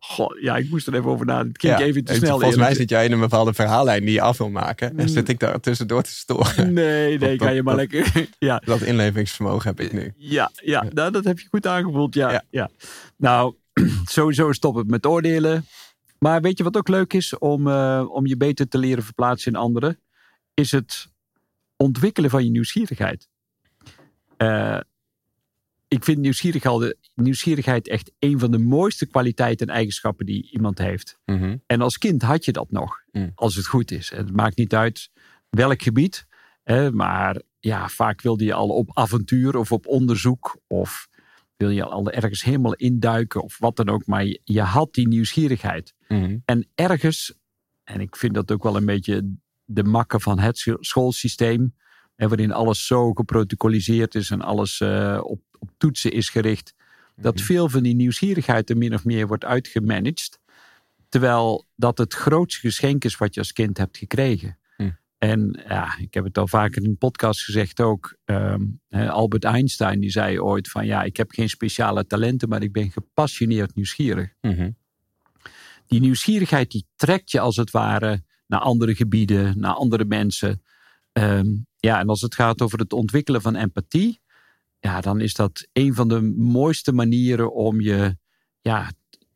God, 0.00 0.36
ja, 0.40 0.56
ik 0.56 0.70
moest 0.70 0.86
er 0.86 0.94
even 0.94 1.10
over 1.10 1.26
nadenken. 1.26 1.68
Het 1.68 1.78
ging 1.78 1.88
even 1.88 2.04
te 2.04 2.14
snel. 2.14 2.38
Volgens 2.38 2.56
mij 2.56 2.74
zit 2.74 2.90
jij 2.90 3.04
in 3.04 3.12
een 3.12 3.20
bepaalde 3.20 3.54
verhaallijn 3.54 4.04
die 4.04 4.12
je 4.12 4.20
af 4.20 4.38
wil 4.38 4.50
maken. 4.50 4.98
En 4.98 5.08
zit 5.08 5.28
ik 5.28 5.38
daar 5.38 5.60
tussendoor 5.60 6.02
te 6.02 6.10
storen. 6.10 6.72
Nee, 6.72 7.18
nee, 7.18 7.36
kan 7.36 7.54
je 7.54 7.62
maar 7.62 7.74
lekker. 7.74 8.28
ja. 8.38 8.62
Dat 8.64 8.80
inlevingsvermogen 8.80 9.68
heb 9.68 9.80
ik 9.80 9.92
nu. 9.92 10.12
Ja, 10.16 10.50
ja 10.54 10.84
nou, 10.92 11.10
dat 11.10 11.24
heb 11.24 11.38
je 11.38 11.46
goed 11.50 11.66
aangevoeld. 11.66 12.14
Ja, 12.14 12.44
ja. 12.50 12.70
Nou, 13.16 13.54
sowieso 14.04 14.52
stop 14.52 14.74
het 14.74 14.88
met 14.88 15.06
oordelen. 15.06 15.66
Maar 16.18 16.40
weet 16.40 16.58
je 16.58 16.64
wat 16.64 16.76
ook 16.76 16.88
leuk 16.88 17.12
is 17.12 17.38
om, 17.38 17.66
uh, 17.66 18.04
om 18.08 18.26
je 18.26 18.36
beter 18.36 18.68
te 18.68 18.78
leren 18.78 19.04
verplaatsen 19.04 19.52
in 19.52 19.58
anderen? 19.58 19.98
Is 20.58 20.70
het 20.70 21.08
ontwikkelen 21.76 22.30
van 22.30 22.44
je 22.44 22.50
nieuwsgierigheid. 22.50 23.28
Uh, 24.38 24.80
ik 25.88 26.04
vind 26.04 26.18
nieuwsgierigheid, 26.18 26.96
nieuwsgierigheid 27.14 27.88
echt 27.88 28.12
een 28.18 28.38
van 28.38 28.50
de 28.50 28.58
mooiste 28.58 29.06
kwaliteiten 29.06 29.66
en 29.66 29.74
eigenschappen 29.74 30.26
die 30.26 30.50
iemand 30.50 30.78
heeft. 30.78 31.18
Mhm. 31.24 31.56
En 31.66 31.80
als 31.80 31.98
kind 31.98 32.22
had 32.22 32.44
je 32.44 32.52
dat 32.52 32.70
nog, 32.70 33.06
Mm. 33.12 33.32
als 33.34 33.54
het 33.54 33.66
goed 33.66 33.90
is. 33.90 34.10
Het 34.10 34.32
maakt 34.36 34.56
niet 34.56 34.74
uit 34.74 35.10
welk 35.50 35.82
gebied, 35.82 36.26
hè, 36.62 36.92
maar 36.92 37.42
ja, 37.60 37.88
vaak 37.88 38.22
wilde 38.22 38.44
je 38.44 38.52
al 38.52 38.68
op 38.68 38.90
avontuur 38.92 39.56
of 39.56 39.72
op 39.72 39.86
onderzoek 39.86 40.60
of 40.66 41.08
wil 41.56 41.70
je 41.70 41.84
al 41.84 42.10
ergens 42.10 42.42
helemaal 42.42 42.74
induiken 42.74 43.42
of 43.42 43.58
wat 43.58 43.76
dan 43.76 43.88
ook. 43.88 44.06
Maar 44.06 44.24
je, 44.24 44.40
je 44.44 44.62
had 44.62 44.94
die 44.94 45.08
nieuwsgierigheid. 45.08 45.94
Mhm. 46.08 46.36
En 46.44 46.68
ergens, 46.74 47.34
en 47.84 48.00
ik 48.00 48.16
vind 48.16 48.34
dat 48.34 48.52
ook 48.52 48.62
wel 48.62 48.76
een 48.76 48.86
beetje 48.86 49.36
de 49.70 49.84
makken 49.84 50.20
van 50.20 50.38
het 50.38 50.58
scho- 50.58 50.76
schoolsysteem, 50.80 51.74
hè, 52.16 52.28
waarin 52.28 52.52
alles 52.52 52.86
zo 52.86 53.12
geprotocoliseerd 53.12 54.14
is 54.14 54.30
en 54.30 54.40
alles 54.42 54.80
eh, 54.80 55.20
op, 55.22 55.40
op 55.58 55.70
toetsen 55.76 56.12
is 56.12 56.28
gericht, 56.28 56.74
dat 57.16 57.34
Mhm. 57.34 57.44
veel 57.44 57.68
van 57.68 57.82
die 57.82 57.94
nieuwsgierigheid 57.94 58.70
er 58.70 58.76
min 58.76 58.94
of 58.94 59.04
meer 59.04 59.26
wordt 59.26 59.44
uitgemanaged. 59.44 60.38
Terwijl 61.08 61.66
dat 61.76 61.98
het 61.98 62.14
grootste 62.14 62.60
geschenk 62.60 63.04
is 63.04 63.16
wat 63.16 63.34
je 63.34 63.40
als 63.40 63.52
kind 63.52 63.78
hebt 63.78 63.96
gekregen. 63.98 64.58
Hm. 64.76 64.90
En 65.18 65.60
ja, 65.68 65.98
ik 65.98 66.14
heb 66.14 66.24
het 66.24 66.38
al 66.38 66.48
vaker 66.48 66.82
in 66.82 66.88
een 66.88 66.98
podcast 66.98 67.42
gezegd 67.44 67.80
ook. 67.80 68.16
ehm, 68.24 68.62
Albert 68.90 69.44
Einstein 69.44 70.00
die 70.00 70.10
zei 70.10 70.40
ooit 70.40 70.70
van 70.70 70.86
ja, 70.86 71.02
ik 71.02 71.16
heb 71.16 71.30
geen 71.30 71.48
speciale 71.48 72.06
talenten, 72.06 72.48
maar 72.48 72.62
ik 72.62 72.72
ben 72.72 72.90
gepassioneerd 72.90 73.74
nieuwsgierig 73.74 74.32
Mhm. 74.40 74.70
die 75.86 76.00
nieuwsgierigheid 76.00 76.70
die 76.70 76.86
trekt 76.96 77.30
je 77.30 77.40
als 77.40 77.56
het 77.56 77.70
ware 77.70 78.22
naar 78.48 78.60
andere 78.60 78.94
gebieden, 78.94 79.58
naar 79.58 79.74
andere 79.74 80.04
mensen. 80.04 80.62
Ehm, 81.12 81.46
ja, 81.76 82.00
en 82.00 82.08
als 82.08 82.20
het 82.20 82.34
gaat 82.34 82.62
over 82.62 82.78
het 82.78 82.92
ontwikkelen 82.92 83.42
van 83.42 83.54
empathie, 83.54 84.20
ja, 84.80 85.00
dan 85.00 85.20
is 85.20 85.34
dat 85.34 85.68
een 85.72 85.94
van 85.94 86.08
de 86.08 86.20
mooiste 86.36 86.92
manieren 86.92 87.54
om 87.54 87.80
je 87.80 88.16
ja, 88.60 88.90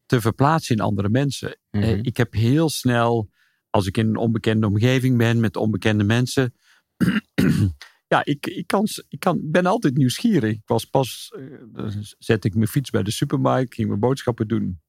te 0.07 0.21
verplaatsen 0.21 0.76
in 0.76 0.83
andere 0.83 1.09
mensen. 1.09 1.59
Mhm. 1.71 1.83
Eh, 1.83 1.99
ik 2.02 2.16
heb 2.16 2.33
heel 2.33 2.69
snel, 2.69 3.31
als 3.71 3.87
ik 3.87 3.97
in 3.97 4.07
een 4.07 4.16
onbekende 4.16 4.66
omgeving 4.66 5.16
ben 5.16 5.40
met 5.40 5.57
onbekende 5.57 6.04
mensen. 6.04 6.54
ja, 8.12 8.25
ik, 8.25 8.47
ik, 8.47 8.66
kan, 8.66 8.87
ik 9.09 9.21
kan, 9.21 9.40
ben 9.42 9.66
altijd 9.66 9.97
nieuwsgierig. 9.97 10.52
Ik 10.52 10.66
was 10.66 10.85
pas, 10.85 11.35
eh, 11.75 11.87
zet 12.19 12.45
ik 12.45 12.54
mijn 12.54 12.69
fiets 12.69 12.90
bij 12.90 13.02
de 13.02 13.11
supermarkt, 13.11 13.75
ging 13.75 13.88
mijn 13.88 14.00
boodschappen 14.00 14.49
doen. 14.49 14.81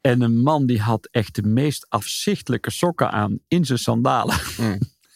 En 0.00 0.20
een 0.20 0.38
man 0.40 0.66
die 0.66 0.80
had 0.80 1.08
echt 1.10 1.34
de 1.34 1.42
meest 1.42 1.86
afzichtelijke 1.88 2.70
sokken 2.70 3.10
aan 3.10 3.38
in 3.48 3.64
zijn 3.64 3.78
sandalen. 3.78 4.36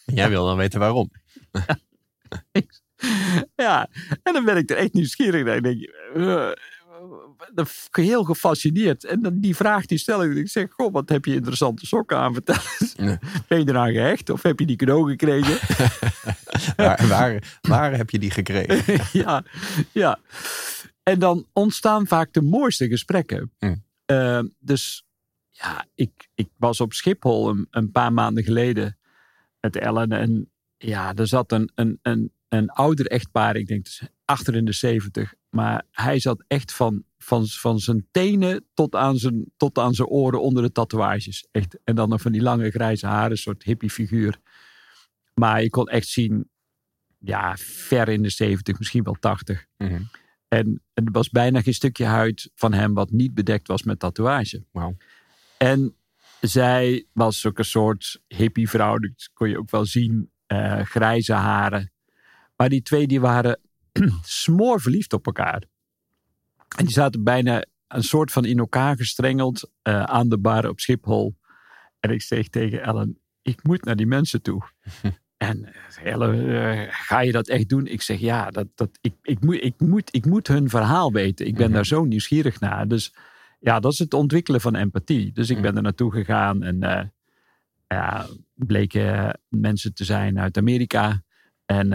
Jij 0.04 0.28
wil 0.28 0.46
dan 0.46 0.56
weten 0.56 0.80
waarom. 0.80 1.10
ja, 3.56 3.88
en 4.22 4.32
dan 4.32 4.44
ben 4.44 4.56
ik 4.56 4.70
er 4.70 4.76
echt 4.76 4.92
nieuwsgierig 4.92 5.44
naar. 5.44 5.56
Ik 5.56 5.62
denk, 5.62 5.90
dan 7.54 7.66
f- 7.66 7.88
heel 7.90 8.24
gefascineerd. 8.24 9.04
En 9.04 9.22
dan 9.22 9.40
die 9.40 9.56
vraag 9.56 9.86
die 9.86 9.98
stel 9.98 10.24
ik. 10.24 10.36
Ik 10.36 10.48
zeg, 10.48 10.72
goh, 10.72 10.92
wat 10.92 11.08
heb 11.08 11.24
je 11.24 11.34
interessante 11.34 11.86
sokken 11.86 12.16
aan? 12.18 12.32
Vertel 12.32 12.54
eens. 12.80 12.92
Ja. 12.96 13.18
Ben 13.48 13.58
je 13.58 13.68
eraan 13.68 13.92
gehecht? 13.92 14.30
Of 14.30 14.42
heb 14.42 14.58
je 14.58 14.66
die 14.66 14.76
cadeau 14.76 15.10
gekregen? 15.10 15.58
Waar, 16.76 17.06
waar, 17.08 17.58
waar 17.60 17.96
heb 17.96 18.10
je 18.10 18.18
die 18.18 18.30
gekregen? 18.30 19.04
ja, 19.12 19.44
ja. 19.92 20.18
En 21.02 21.18
dan 21.18 21.46
ontstaan 21.52 22.06
vaak 22.06 22.32
de 22.32 22.42
mooiste 22.42 22.88
gesprekken. 22.88 23.52
Mm. 23.58 23.84
Eh, 24.04 24.42
dus 24.58 25.04
ja, 25.50 25.86
ik, 25.94 26.28
ik 26.34 26.48
was 26.56 26.80
op 26.80 26.92
Schiphol 26.92 27.48
een, 27.48 27.66
een 27.70 27.90
paar 27.90 28.12
maanden 28.12 28.44
geleden 28.44 28.98
met 29.60 29.76
Ellen. 29.76 30.12
En 30.12 30.50
ja, 30.76 31.14
er 31.14 31.26
zat 31.26 31.52
een, 31.52 31.70
een, 31.74 31.98
een, 32.02 32.32
een 32.48 32.70
ouder 32.70 33.06
echtpaar, 33.06 33.56
ik 33.56 33.66
denk 33.66 33.84
dus 33.84 34.02
achter 34.24 34.54
in 34.54 34.64
de 34.64 34.72
zeventig. 34.72 35.34
Maar 35.50 35.82
hij 35.90 36.18
zat 36.18 36.44
echt 36.46 36.72
van, 36.72 37.04
van, 37.18 37.46
van 37.46 37.78
zijn 37.78 38.06
tenen 38.10 38.66
tot 38.74 38.94
aan 38.94 39.16
zijn, 39.16 39.52
tot 39.56 39.78
aan 39.78 39.94
zijn 39.94 40.08
oren 40.08 40.40
onder 40.40 40.62
de 40.62 40.72
tatoeages. 40.72 41.46
Echt. 41.50 41.78
En 41.84 41.94
dan 41.94 42.08
nog 42.08 42.20
van 42.20 42.32
die 42.32 42.42
lange 42.42 42.70
grijze 42.70 43.06
haren, 43.06 43.38
soort 43.38 43.62
hippie 43.62 43.90
figuur. 43.90 44.38
Maar 45.34 45.62
je 45.62 45.70
kon 45.70 45.88
echt 45.88 46.08
zien, 46.08 46.50
ja, 47.18 47.56
ver 47.56 48.08
in 48.08 48.22
de 48.22 48.30
zeventig, 48.30 48.78
misschien 48.78 49.04
wel 49.04 49.16
tachtig. 49.20 49.66
Mhm. 49.76 50.02
En 50.54 50.82
er 50.94 51.10
was 51.12 51.30
bijna 51.30 51.60
geen 51.60 51.74
stukje 51.74 52.04
huid 52.04 52.50
van 52.54 52.72
hem 52.72 52.94
wat 52.94 53.10
niet 53.10 53.34
bedekt 53.34 53.68
was 53.68 53.82
met 53.82 53.98
tatoeage. 53.98 54.64
Wauw. 54.70 54.96
En 55.58 55.96
zij 56.40 57.06
was 57.12 57.46
ook 57.46 57.58
een 57.58 57.64
soort 57.64 58.22
hippie 58.26 58.68
vrouw. 58.68 58.98
Dat 58.98 59.30
kon 59.32 59.48
je 59.48 59.58
ook 59.58 59.70
wel 59.70 59.84
zien. 59.86 60.32
eh, 60.46 60.80
grijze 60.80 61.32
haren. 61.32 61.92
Maar 62.56 62.68
die 62.68 62.82
twee 62.82 63.06
die 63.06 63.20
waren 63.20 63.60
smoor 64.22 64.80
verliefd 64.80 65.12
op 65.12 65.26
elkaar. 65.26 65.62
En 66.76 66.84
die 66.84 66.94
zaten 66.94 67.22
bijna 67.24 67.64
een 67.88 68.02
soort 68.02 68.32
van 68.32 68.44
in 68.44 68.58
elkaar 68.58 68.96
gestrengeld 68.96 69.70
eh, 69.82 70.02
aan 70.02 70.28
de 70.28 70.38
bar 70.38 70.68
op 70.68 70.80
Schiphol. 70.80 71.36
En 72.00 72.10
ik 72.10 72.22
zeg 72.22 72.48
tegen 72.48 72.82
Ellen, 72.82 73.18
ik 73.42 73.62
moet 73.62 73.84
naar 73.84 73.96
die 73.96 74.06
mensen 74.06 74.42
toe. 74.42 74.62
En 75.48 75.72
eh, 76.02 76.82
eh, 76.82 76.88
ga 76.90 77.20
je 77.20 77.32
dat 77.32 77.48
echt 77.48 77.68
doen? 77.68 77.86
Ik 77.86 78.02
zeg 78.02 78.18
ja, 78.18 78.50
dat, 78.50 78.66
dat, 78.74 78.98
ik, 79.00 79.14
ik, 79.22 79.40
moet, 79.40 79.62
ik, 79.64 79.74
moet, 79.78 80.08
ik 80.14 80.26
moet 80.26 80.48
hun 80.48 80.68
verhaal 80.68 81.12
weten. 81.12 81.46
Ik 81.46 81.56
ben 81.56 81.72
daar 81.72 81.86
zo 81.86 82.04
nieuwsgierig 82.04 82.60
naar. 82.60 82.88
Dus 82.88 83.14
ja, 83.60 83.80
dat 83.80 83.92
is 83.92 83.98
het 83.98 84.14
ontwikkelen 84.14 84.60
van 84.60 84.74
empathie. 84.74 85.32
Dus 85.32 85.50
ik 85.50 85.60
ben 85.60 85.76
er 85.76 85.82
naartoe 85.82 86.12
gegaan 86.12 86.62
en 86.62 86.82
eh, 86.82 87.04
ja, 87.88 88.26
bleken 88.54 89.40
mensen 89.48 89.94
te 89.94 90.04
zijn 90.04 90.38
uit 90.38 90.56
Amerika. 90.56 91.22
En 91.66 91.92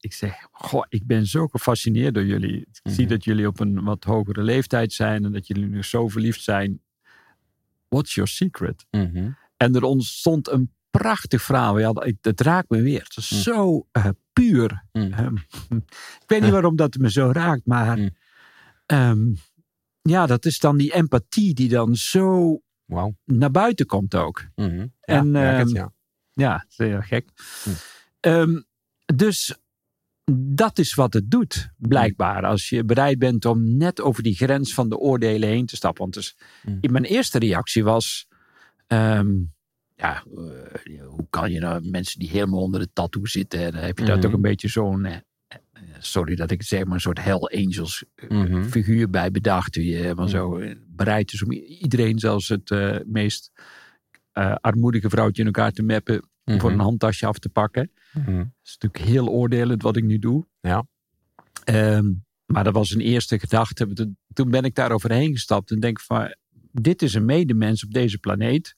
ik 0.00 0.12
zeg, 0.12 0.34
goh, 0.52 0.84
ik 0.88 1.06
ben 1.06 1.26
zo 1.26 1.46
gefascineerd 1.46 2.14
door 2.14 2.24
jullie. 2.24 2.60
Ik 2.60 2.80
zie 2.82 3.04
Mhm. 3.04 3.12
dat 3.14 3.24
jullie 3.24 3.46
op 3.46 3.60
een 3.60 3.84
wat 3.84 4.04
hogere 4.04 4.42
leeftijd 4.42 4.92
zijn 4.92 5.24
en 5.24 5.32
dat 5.32 5.46
jullie 5.46 5.66
nu 5.66 5.82
zo 5.82 6.08
verliefd 6.08 6.42
zijn. 6.42 6.80
What's 7.88 8.14
your 8.14 8.30
secret? 8.30 8.86
Mhm. 8.90 9.30
En 9.56 9.74
er 9.74 9.82
ontstond 9.82 10.48
een 10.50 10.70
prachtig 10.98 11.42
verhaal. 11.42 11.76
Het 12.20 12.40
raakt 12.40 12.70
me 12.70 12.80
weer. 12.82 13.02
Het 13.02 13.16
is 13.16 13.30
Mm. 13.30 13.38
zo 13.38 13.86
eh, 13.92 14.08
puur. 14.32 14.84
Mm. 14.92 15.12
Ehm, 15.12 15.34
ik 16.22 16.24
weet 16.26 16.40
niet 16.42 16.50
waarom 16.50 16.76
dat 16.76 16.96
me 16.96 17.10
zo 17.10 17.30
raakt, 17.32 17.66
maar 17.66 17.98
Mm. 17.98 18.10
ehm, 18.86 19.18
ja, 20.02 20.26
dat 20.26 20.44
is 20.44 20.58
dan 20.58 20.76
die 20.76 20.92
empathie 20.94 21.54
die 21.54 21.68
dan 21.68 21.96
zo 21.96 22.60
Wauw. 22.84 23.16
naar 23.24 23.50
buiten 23.50 23.86
komt 23.86 24.14
ook. 24.14 24.44
Mhm. 24.54 24.78
Ja, 24.78 24.88
En, 25.00 25.30
merk 25.30 25.58
het, 25.58 25.66
ehm, 25.66 25.76
ja. 25.76 25.92
Ja, 26.32 26.64
heel 26.76 27.00
gek. 27.00 27.28
Ehm, 28.20 28.60
dus 29.14 29.54
dat 30.32 30.78
is 30.78 30.94
wat 30.94 31.12
het 31.12 31.30
doet, 31.30 31.70
blijkbaar. 31.76 32.44
Als 32.44 32.68
je 32.68 32.84
bereid 32.84 33.18
bent 33.18 33.44
om 33.44 33.76
net 33.76 34.00
over 34.00 34.22
die 34.22 34.34
grens 34.36 34.74
van 34.74 34.88
de 34.88 34.96
oordelen 34.98 35.48
heen 35.48 35.66
te 35.66 35.76
stappen. 35.76 36.02
Want 36.02 36.14
dus, 36.14 36.36
Mm. 36.62 36.78
mijn 36.92 37.04
eerste 37.04 37.38
reactie 37.38 37.84
was... 37.84 38.28
ehm, 38.86 39.28
ja, 39.98 40.24
eh, 40.36 41.06
hoe 41.06 41.26
kan 41.30 41.52
je 41.52 41.60
nou 41.60 41.88
mensen 41.90 42.18
die 42.20 42.28
helemaal 42.28 42.60
onder 42.62 42.80
de 42.80 42.88
tattoo 42.92 43.26
zitten... 43.26 43.72
dan 43.72 43.82
heb 43.82 43.98
je 43.98 44.04
daar 44.04 44.16
Mhm. 44.16 44.24
toch 44.24 44.32
een 44.34 44.40
beetje 44.40 44.68
zo'n... 44.68 45.04
eh, 45.04 45.14
eh, 45.48 45.58
sorry 45.98 46.34
dat 46.34 46.50
ik 46.50 46.58
het 46.58 46.66
zeg, 46.68 46.84
maar 46.84 46.94
een 46.94 47.00
soort 47.00 47.22
Hell 47.24 47.64
Angels 47.64 48.04
Mhm. 48.28 48.62
figuur 48.64 49.10
bij 49.10 49.30
bedacht. 49.30 49.72
Die 49.72 49.94
helemaal 49.96 50.26
Mhm. 50.26 50.34
zo 50.36 50.60
bereid 50.86 51.32
is 51.32 51.42
om 51.42 51.52
iedereen 51.52 52.18
zelfs 52.18 52.48
het 52.48 52.70
meest 53.06 53.52
armoedige 54.60 55.08
vrouwtje 55.10 55.40
in 55.40 55.46
elkaar 55.46 55.72
te 55.72 55.82
mappen... 55.82 56.28
voor 56.44 56.70
een 56.70 56.76
Mhm. 56.76 56.84
handtasje 56.84 57.26
af 57.26 57.38
te 57.38 57.48
pakken. 57.48 57.90
Mhm. 58.12 58.36
Dat 58.36 58.46
is 58.64 58.76
natuurlijk 58.80 59.10
heel 59.10 59.28
oordelend 59.28 59.82
wat 59.82 59.96
ik 59.96 60.04
nu 60.04 60.18
doe. 60.18 60.46
Ja. 60.60 60.86
Ehm, 61.64 62.12
maar 62.46 62.64
dat 62.64 62.74
was 62.74 62.90
een 62.90 63.00
eerste 63.00 63.38
gedachte. 63.38 63.92
Toen- 63.92 64.16
Toen 64.32 64.50
ben 64.50 64.62
ik 64.64 64.74
daar 64.74 64.92
overheen 64.92 65.32
gestapt 65.32 65.70
en 65.70 65.80
denk 65.80 66.00
van... 66.00 66.34
Dit 66.72 67.02
is 67.02 67.14
een 67.14 67.24
medemens 67.24 67.84
op 67.84 67.92
deze 67.92 68.18
planeet. 68.18 68.76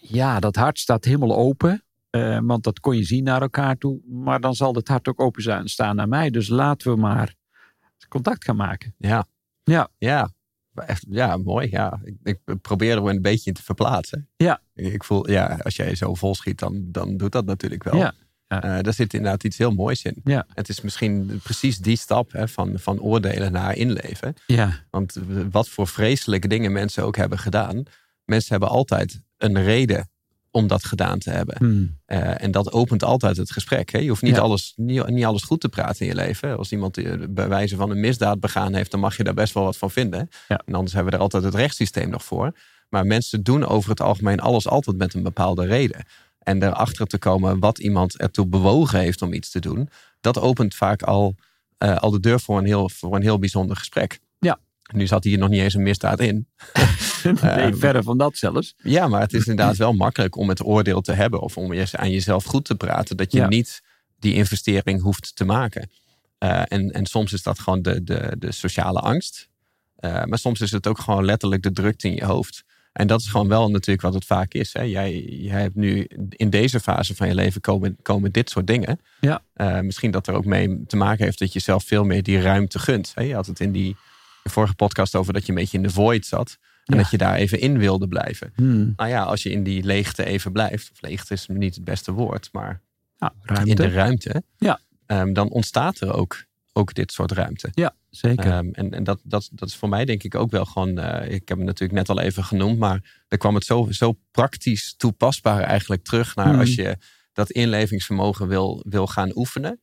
Ja, 0.00 0.40
dat 0.40 0.56
hart 0.56 0.78
staat 0.78 1.04
helemaal 1.04 1.36
open. 1.36 1.82
eh, 2.10 2.38
want 2.42 2.64
dat 2.64 2.80
kon 2.80 2.96
je 2.96 3.04
zien 3.04 3.24
naar 3.24 3.42
elkaar 3.42 3.76
toe. 3.78 4.00
Maar 4.06 4.40
dan 4.40 4.54
zal 4.54 4.74
het 4.74 4.88
hart 4.88 5.08
ook 5.08 5.20
open 5.20 5.42
zijn, 5.42 5.68
staan 5.68 5.96
naar 5.96 6.08
mij. 6.08 6.30
Dus 6.30 6.48
laten 6.48 6.92
we 6.94 7.00
maar 7.00 7.34
contact 8.08 8.44
gaan 8.44 8.56
maken. 8.56 8.94
Ja. 8.98 9.26
Ja. 9.62 9.88
Ja. 9.98 10.30
Echt, 10.74 11.06
ja, 11.08 11.36
mooi. 11.36 11.68
Ja. 11.70 12.00
Ik, 12.04 12.16
ik 12.22 12.60
probeer 12.62 12.96
er 12.96 13.06
een 13.08 13.22
beetje 13.22 13.50
in 13.50 13.54
te 13.56 13.62
verplaatsen. 13.62 14.28
Ja. 14.36 14.60
Ik 14.74 14.92
ik 14.92 15.04
voel, 15.04 15.30
ja, 15.30 15.58
als 15.62 15.76
jij 15.76 15.94
zo 15.94 16.14
vol 16.14 16.34
schiet, 16.34 16.58
dan, 16.58 16.84
dan 16.86 17.16
doet 17.16 17.32
dat 17.32 17.44
natuurlijk 17.44 17.82
wel. 17.82 17.96
Ja. 17.96 18.12
Ja. 18.48 18.62
Eh, 18.62 18.82
daar 18.82 18.92
zit 18.94 19.14
inderdaad 19.14 19.44
iets 19.44 19.58
heel 19.58 19.70
moois 19.72 20.02
in. 20.04 20.20
Ja. 20.24 20.46
Het 20.54 20.68
is 20.68 20.80
misschien 20.80 21.40
precies 21.42 21.78
die 21.78 21.96
stap 21.96 22.32
hè, 22.32 22.48
van, 22.48 22.78
van 22.78 23.00
oordelen 23.00 23.52
naar 23.52 23.76
inleven. 23.76 24.34
Ja, 24.46 24.72
Want 24.90 25.16
wat 25.50 25.68
voor 25.68 25.86
vreselijke 25.86 26.48
dingen 26.48 26.72
mensen 26.72 27.04
ook 27.04 27.16
hebben 27.16 27.38
gedaan. 27.38 27.82
Mensen 28.30 28.50
hebben 28.50 28.68
altijd 28.68 29.22
een 29.36 29.62
reden 29.62 30.10
om 30.50 30.66
dat 30.66 30.84
gedaan 30.84 31.18
te 31.18 31.30
hebben. 31.30 31.56
Hmm. 31.58 31.98
Eh, 32.04 32.42
en 32.42 32.50
dat 32.50 32.72
opent 32.72 33.04
altijd 33.04 33.36
het 33.36 33.50
gesprek. 33.50 33.90
Hè? 33.90 33.98
Je 33.98 34.08
hoeft 34.08 34.22
niet, 34.22 34.34
Ja. 34.34 34.40
alles, 34.40 34.72
niet, 34.76 35.06
niet 35.08 35.24
alles 35.24 35.42
goed 35.42 35.60
te 35.60 35.68
praten 35.68 36.00
in 36.00 36.06
je 36.06 36.14
leven. 36.14 36.56
Als 36.56 36.72
iemand 36.72 36.96
eh, 36.98 37.12
bij 37.30 37.48
wijze 37.48 37.76
van 37.76 37.90
een 37.90 38.00
misdaad 38.00 38.40
begaan 38.40 38.74
heeft, 38.74 38.90
dan 38.90 39.00
mag 39.00 39.16
je 39.16 39.24
daar 39.24 39.34
best 39.34 39.54
wel 39.54 39.64
wat 39.64 39.76
van 39.76 39.90
vinden. 39.90 40.28
Ja. 40.48 40.60
En 40.64 40.74
anders 40.74 40.92
hebben 40.92 41.10
we 41.12 41.18
er 41.18 41.24
altijd 41.24 41.44
het 41.44 41.54
rechtssysteem 41.54 42.08
nog 42.08 42.24
voor. 42.24 42.52
Maar 42.88 43.06
mensen 43.06 43.42
doen 43.42 43.66
over 43.66 43.90
het 43.90 44.00
algemeen 44.00 44.40
alles 44.40 44.68
altijd 44.68 44.96
met 44.96 45.14
een 45.14 45.22
bepaalde 45.22 45.66
reden. 45.66 46.04
En 46.38 46.62
erachter 46.62 47.06
te 47.06 47.18
komen 47.18 47.58
wat 47.58 47.78
iemand 47.78 48.18
ertoe 48.18 48.46
bewogen 48.46 48.98
heeft 48.98 49.22
om 49.22 49.32
iets 49.32 49.50
te 49.50 49.60
doen, 49.60 49.88
dat 50.20 50.38
opent 50.38 50.74
vaak 50.74 51.02
al 51.02 51.34
al 51.78 52.10
de 52.10 52.20
deur 52.20 52.40
voor 52.40 52.58
een, 52.58 52.64
heel, 52.64 52.88
voor 52.88 53.14
een 53.14 53.22
heel 53.22 53.38
bijzonder 53.38 53.76
gesprek. 53.76 54.20
Nu 54.92 55.06
zat 55.06 55.24
hier 55.24 55.38
nog 55.38 55.48
niet 55.48 55.60
eens 55.60 55.74
een 55.74 55.82
misdaad 55.82 56.20
in. 56.20 56.46
nee, 57.24 57.34
ehm, 57.34 57.74
verder 57.74 58.02
van 58.02 58.18
dat 58.18 58.36
zelfs. 58.36 58.74
Ja, 58.82 59.08
maar 59.08 59.20
het 59.20 59.32
is 59.32 59.46
inderdaad 59.46 59.76
wel 59.76 59.92
makkelijk 59.92 60.36
om 60.36 60.48
het 60.48 60.64
oordeel 60.64 61.00
te 61.00 61.12
hebben 61.12 61.40
of 61.40 61.56
om 61.56 61.72
aan 61.92 62.10
jezelf 62.10 62.44
goed 62.44 62.64
te 62.64 62.74
praten. 62.74 63.16
Dat 63.16 63.32
je 63.32 63.42
niet 63.42 63.82
die 64.18 64.34
investering 64.34 65.02
hoeft 65.02 65.36
te 65.36 65.44
maken. 65.44 65.90
Uh, 66.44 66.62
en, 66.68 66.90
en 66.90 67.06
soms 67.06 67.32
is 67.32 67.42
dat 67.42 67.58
gewoon 67.58 67.82
de, 67.82 68.04
de, 68.04 68.36
de 68.38 68.52
sociale 68.52 69.00
angst. 69.00 69.48
Uh, 70.00 70.24
maar 70.24 70.38
soms 70.38 70.60
is 70.60 70.70
het 70.70 70.86
ook 70.86 70.98
gewoon 70.98 71.24
letterlijk 71.24 71.62
de 71.62 71.72
drukte 71.72 72.08
in 72.08 72.14
je 72.14 72.24
hoofd. 72.24 72.64
En 72.92 73.06
dat 73.06 73.20
is 73.20 73.26
gewoon 73.26 73.48
wel 73.48 73.70
natuurlijk 73.70 74.00
wat 74.00 74.14
het 74.14 74.24
vaak 74.24 74.54
is. 74.54 74.72
Hè? 74.72 74.82
Jij, 74.82 75.20
jij 75.22 75.60
hebt 75.60 75.74
nu 75.74 76.08
in 76.28 76.50
deze 76.50 76.80
fase 76.80 77.14
van 77.14 77.28
je 77.28 77.34
leven 77.34 77.60
komen, 77.60 77.96
komen 78.02 78.32
dit 78.32 78.50
soort 78.50 78.66
dingen. 78.66 79.00
Ja. 79.20 79.42
Uh, 79.56 79.80
misschien 79.80 80.10
dat 80.10 80.26
er 80.26 80.34
ook 80.34 80.44
mee 80.44 80.82
te 80.86 80.96
maken 80.96 81.24
heeft 81.24 81.38
dat 81.38 81.52
je 81.52 81.60
zelf 81.60 81.84
veel 81.84 82.04
meer 82.04 82.22
die 82.22 82.40
ruimte 82.40 82.78
gunt. 82.78 83.12
Hè? 83.14 83.22
Je 83.22 83.34
had 83.34 83.46
het 83.46 83.60
in 83.60 83.72
die 83.72 83.96
vorige 84.44 84.74
podcast 84.74 85.14
over 85.14 85.32
dat 85.32 85.42
je 85.42 85.48
een 85.48 85.58
beetje 85.58 85.76
in 85.76 85.82
de 85.82 85.90
void 85.90 86.26
zat. 86.26 86.58
En 86.84 86.96
dat 86.96 87.10
je 87.10 87.18
daar 87.18 87.34
even 87.34 87.60
in 87.60 87.78
wilde 87.78 88.08
blijven. 88.08 88.52
Hmm. 88.54 88.92
Nou 88.96 89.10
ja, 89.10 89.22
als 89.22 89.42
je 89.42 89.50
in 89.50 89.62
die 89.62 89.82
leegte 89.82 90.24
even 90.24 90.52
blijft. 90.52 90.90
Of 90.92 91.00
leegte 91.00 91.34
is 91.34 91.46
niet 91.46 91.74
het 91.74 91.84
beste 91.84 92.12
woord. 92.12 92.48
Maar 92.52 92.80
ja, 93.16 93.32
in 93.64 93.74
de 93.74 93.90
ruimte. 93.90 94.42
Ja. 94.58 94.80
Um, 95.06 95.32
dan 95.32 95.48
ontstaat 95.48 96.00
er 96.00 96.12
ook, 96.12 96.44
ook 96.72 96.94
dit 96.94 97.12
soort 97.12 97.32
ruimte. 97.32 97.68
Ja, 97.74 97.94
zeker. 98.10 98.56
Um, 98.56 98.72
en 98.72 98.90
en 98.90 99.04
dat, 99.04 99.20
dat, 99.24 99.48
dat 99.52 99.68
is 99.68 99.76
voor 99.76 99.88
mij 99.88 100.04
denk 100.04 100.22
ik 100.22 100.34
ook 100.34 100.50
wel 100.50 100.64
gewoon... 100.64 100.98
Uh, 100.98 101.30
ik 101.30 101.48
heb 101.48 101.58
het 101.58 101.66
natuurlijk 101.66 101.98
net 101.98 102.08
al 102.08 102.20
even 102.20 102.44
genoemd. 102.44 102.78
Maar 102.78 103.22
er 103.28 103.38
kwam 103.38 103.54
het 103.54 103.64
zo, 103.64 103.86
zo 103.90 104.18
praktisch 104.30 104.94
toepasbaar 104.96 105.62
eigenlijk 105.62 106.04
terug... 106.04 106.34
naar 106.34 106.48
Hmm. 106.48 106.60
als 106.60 106.74
je 106.74 106.96
dat 107.32 107.50
inlevingsvermogen 107.50 108.48
wil, 108.48 108.84
wil 108.88 109.06
gaan 109.06 109.36
oefenen. 109.36 109.80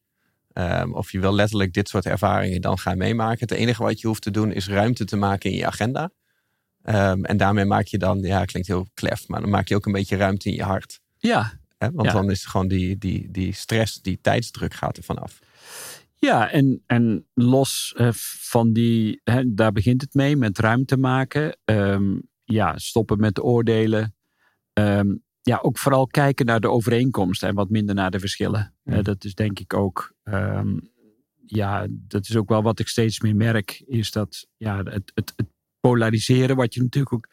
Um, 0.58 0.94
of 0.94 1.12
je 1.12 1.20
wil 1.20 1.34
letterlijk 1.34 1.74
dit 1.74 1.90
soort 1.90 2.06
ervaringen 2.06 2.62
dan 2.62 2.80
gaan 2.80 2.98
meemaken. 2.98 3.40
Het 3.40 3.52
enige 3.52 3.84
wat 3.84 4.00
je 4.00 4.08
hoeft 4.08 4.22
te 4.22 4.32
doen 4.32 4.52
is 4.52 4.68
ruimte 4.68 5.06
te 5.06 5.16
maken 5.16 5.52
in 5.52 5.58
je 5.58 5.66
agenda. 5.66 6.12
Um, 6.84 7.26
en 7.26 7.38
daarmee 7.38 7.66
maak 7.66 7.86
je 7.86 7.98
dan, 7.98 8.20
ja, 8.20 8.46
klinkt 8.46 8.68
heel 8.68 8.88
klef, 8.94 9.28
maar 9.28 9.42
dan 9.42 9.50
maak 9.50 9.68
je 9.68 9.76
ook 9.76 9.86
een 9.86 9.92
beetje 9.92 10.16
ruimte 10.16 10.50
in 10.50 10.56
je 10.56 10.64
hart. 10.64 11.00
Ja. 11.18 11.60
Want 11.78 12.08
Ja. 12.08 12.14
dan 12.14 12.32
is 12.32 12.46
gewoon 12.46 12.68
die, 12.68 12.98
die, 12.98 13.32
die 13.32 13.54
stress, 13.54 14.02
die 14.02 14.20
tijdsdruk 14.22 14.74
gaat 14.74 14.98
er 14.98 15.04
vanaf. 15.04 15.40
Ja, 16.16 16.52
en, 16.52 16.84
en 16.86 17.26
los 17.34 17.94
eh, 17.98 18.10
van 18.40 18.74
die, 18.74 19.22
daar 19.48 19.72
begint 19.72 20.02
het 20.02 20.14
mee, 20.14 20.36
met 20.38 20.58
ruimte 20.60 20.98
maken. 20.98 21.58
Ehm, 21.66 22.16
ja, 22.44 22.78
stoppen 22.78 23.20
met 23.20 23.44
oordelen. 23.44 24.16
Ehm, 24.74 25.16
ja, 25.42 25.60
ook 25.62 25.78
vooral 25.78 26.08
kijken 26.08 26.46
naar 26.46 26.60
de 26.60 26.70
overeenkomsten 26.70 27.50
en 27.50 27.56
wat 27.56 27.70
minder 27.70 27.96
naar 27.96 28.12
de 28.12 28.20
verschillen. 28.20 28.76
Eh, 28.84 29.04
dat 29.04 29.24
is 29.24 29.34
denk 29.34 29.60
ik 29.60 29.74
ook, 29.74 30.16
ehm, 30.32 30.78
ja, 31.46 31.88
dat 31.90 32.30
is 32.30 32.36
ook 32.36 32.50
wel 32.50 32.62
wat 32.64 32.80
ik 32.80 32.88
steeds 32.88 33.20
meer 33.20 33.36
merk, 33.36 33.84
is 33.86 34.12
dat 34.12 34.48
ja, 34.58 34.78
het, 34.84 35.12
het, 35.14 35.34
het 35.36 35.48
polariseren, 35.80 36.56
wat 36.56 36.74
je 36.74 36.82
natuurlijk 36.82 37.14
ook 37.14 37.28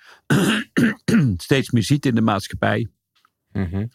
steeds 1.36 1.70
meer 1.70 1.82
ziet 1.82 2.06
in 2.06 2.14
de 2.14 2.20
maatschappij. 2.20 2.88
Mhm. 3.52 3.86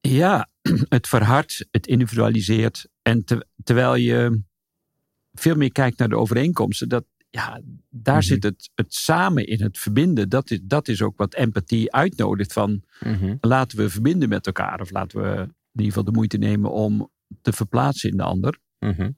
Ja, 0.00 0.48
het 0.88 1.08
verhardt, 1.08 1.66
het 1.70 1.86
individualiseert. 1.86 2.88
En 3.02 3.24
te- 3.24 3.46
terwijl 3.64 3.94
je 3.94 4.42
veel 5.32 5.54
meer 5.56 5.72
kijkt 5.72 5.98
naar 5.98 6.08
de 6.08 6.16
overeenkomsten, 6.16 6.88
dat, 6.88 7.04
ja, 7.30 7.60
daar 7.88 8.14
Mhm. 8.14 8.24
zit 8.24 8.42
het, 8.42 8.70
het 8.74 8.94
samen 8.94 9.46
in, 9.46 9.62
het 9.62 9.78
verbinden. 9.78 10.28
Dat 10.28 10.50
is, 10.50 10.60
dat 10.62 10.88
is 10.88 11.02
ook 11.02 11.16
wat 11.16 11.34
empathie 11.34 11.92
uitnodigt 11.92 12.52
van 12.52 12.82
Mhm. 13.00 13.36
laten 13.40 13.78
we 13.78 13.90
verbinden 13.90 14.28
met 14.28 14.46
elkaar. 14.46 14.80
Of 14.80 14.90
laten 14.90 15.20
we 15.22 15.28
in 15.38 15.46
ieder 15.72 15.86
geval 15.86 16.04
de 16.04 16.12
moeite 16.18 16.36
nemen 16.36 16.70
om 16.72 17.10
te 17.42 17.52
verplaatsen 17.52 18.10
in 18.10 18.16
de 18.16 18.22
ander. 18.22 18.58
Mhm. 18.78 19.10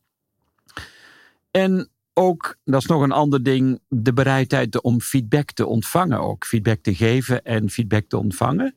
En 1.51 1.89
ook, 2.15 2.57
dat 2.65 2.81
is 2.81 2.89
nog 2.89 3.03
een 3.03 3.13
ander 3.13 3.43
ding, 3.43 3.81
de 3.89 4.13
bereidheid 4.13 4.81
om 4.81 5.01
feedback 5.01 5.51
te 5.53 5.67
ontvangen 5.67 6.21
ook. 6.21 6.45
Feedback 6.45 6.83
te 6.83 6.95
geven 6.95 7.45
en 7.45 7.71
feedback 7.71 8.05
te 8.07 8.17
ontvangen. 8.17 8.77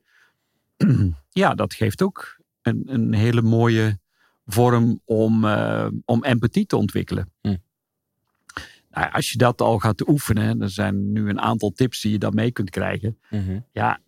Ja, 1.30 1.56
dat 1.56 1.74
geeft 1.74 2.02
ook 2.02 2.38
een, 2.62 2.84
een 2.86 3.14
hele 3.14 3.42
mooie 3.42 4.00
vorm 4.46 5.02
om, 5.06 5.46
eh, 5.46 5.88
om 6.06 6.24
empathie 6.24 6.66
te 6.66 6.76
ontwikkelen. 6.78 7.32
Hm. 7.42 7.56
Nou, 8.90 9.12
als 9.12 9.32
je 9.32 9.38
dat 9.38 9.62
al 9.62 9.80
gaat 9.80 10.08
oefenen, 10.08 10.62
er 10.62 10.70
zijn 10.70 11.12
nu 11.12 11.30
een 11.30 11.42
aantal 11.42 11.72
tips 11.72 12.02
die 12.02 12.12
je 12.12 12.18
dan 12.18 12.36
mee 12.36 12.52
kunt 12.52 12.70
krijgen. 12.70 13.18
Mhm. 13.30 13.60
Ja, 13.72 14.00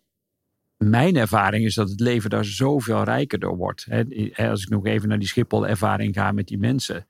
mijn 0.78 1.16
ervaring 1.16 1.64
is 1.64 1.74
dat 1.74 1.88
het 1.90 2.00
leven 2.00 2.30
daar 2.30 2.44
zoveel 2.44 3.02
rijker 3.04 3.38
door 3.38 3.56
wordt. 3.56 3.86
Als 4.36 4.62
ik 4.62 4.68
nog 4.68 4.86
even 4.86 5.08
naar 5.08 5.18
die 5.18 5.28
Schiphol-ervaring 5.28 6.14
ga 6.14 6.32
met 6.32 6.46
die 6.46 6.58
mensen. 6.58 7.06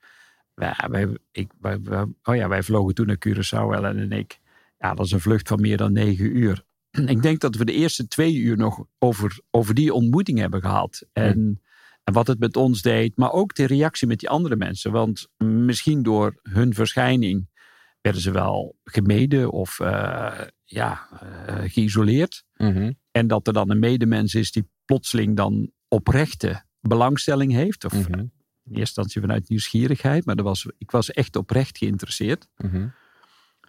Wij, 0.53 0.75
wij, 0.89 1.17
ik, 1.31 1.51
wij, 1.59 1.81
wij- 1.81 2.05
oh 2.23 2.35
ja, 2.35 2.47
wij 2.47 2.63
vlogen 2.63 2.93
toen 2.95 3.07
naar 3.07 3.27
Curaçao, 3.27 3.73
Ellen 3.75 3.97
en 3.97 4.11
ik. 4.11 4.39
Ja, 4.79 4.93
dat 4.93 5.05
is 5.05 5.11
een 5.11 5.19
vlucht 5.19 5.47
van 5.47 5.61
meer 5.61 5.77
dan 5.77 5.93
negen 5.93 6.37
uur. 6.37 6.63
Ik 7.05 7.21
denk 7.21 7.39
dat 7.39 7.55
we 7.55 7.65
de 7.65 7.73
eerste 7.73 8.07
twee 8.07 8.35
uur 8.35 8.57
nog 8.57 8.85
over, 8.99 9.39
over 9.51 9.73
die 9.73 9.93
ontmoeting 9.93 10.39
hebben 10.39 10.61
gehad. 10.61 11.07
En, 11.13 11.61
en 12.03 12.13
wat 12.13 12.27
het 12.27 12.39
met 12.39 12.55
ons 12.55 12.81
deed, 12.81 13.17
maar 13.17 13.31
ook 13.31 13.55
de 13.55 13.65
reactie 13.65 14.07
met 14.07 14.19
die 14.19 14.29
andere 14.29 14.55
mensen. 14.55 14.91
Want 14.91 15.27
misschien 15.37 16.03
door 16.03 16.39
hun 16.43 16.73
verschijning 16.73 17.49
werden 18.01 18.21
ze 18.21 18.31
wel 18.31 18.75
gemeden 18.83 19.51
of 19.51 19.79
eh, 19.79 20.39
ja, 20.65 21.07
eh, 21.45 21.55
geïsoleerd. 21.71 22.43
Mhm. 22.57 22.91
En 23.11 23.27
dat 23.27 23.47
er 23.47 23.53
dan 23.53 23.69
een 23.69 23.79
medemens 23.79 24.33
is 24.35 24.51
die 24.51 24.69
plotseling 24.85 25.35
dan 25.35 25.71
oprechte 25.87 26.63
belangstelling 26.81 27.51
heeft. 27.51 27.85
Of 27.85 27.93
Mhm. 27.93 28.19
in 28.19 28.31
eerste 28.75 28.79
instantie 28.79 29.21
vanuit 29.21 29.49
nieuwsgierigheid, 29.49 30.25
maar 30.25 30.35
was, 30.35 30.65
ik 30.77 30.91
was 30.91 31.11
echt 31.11 31.35
oprecht 31.35 31.77
geïnteresseerd. 31.77 32.47
Mhm. 32.57 32.87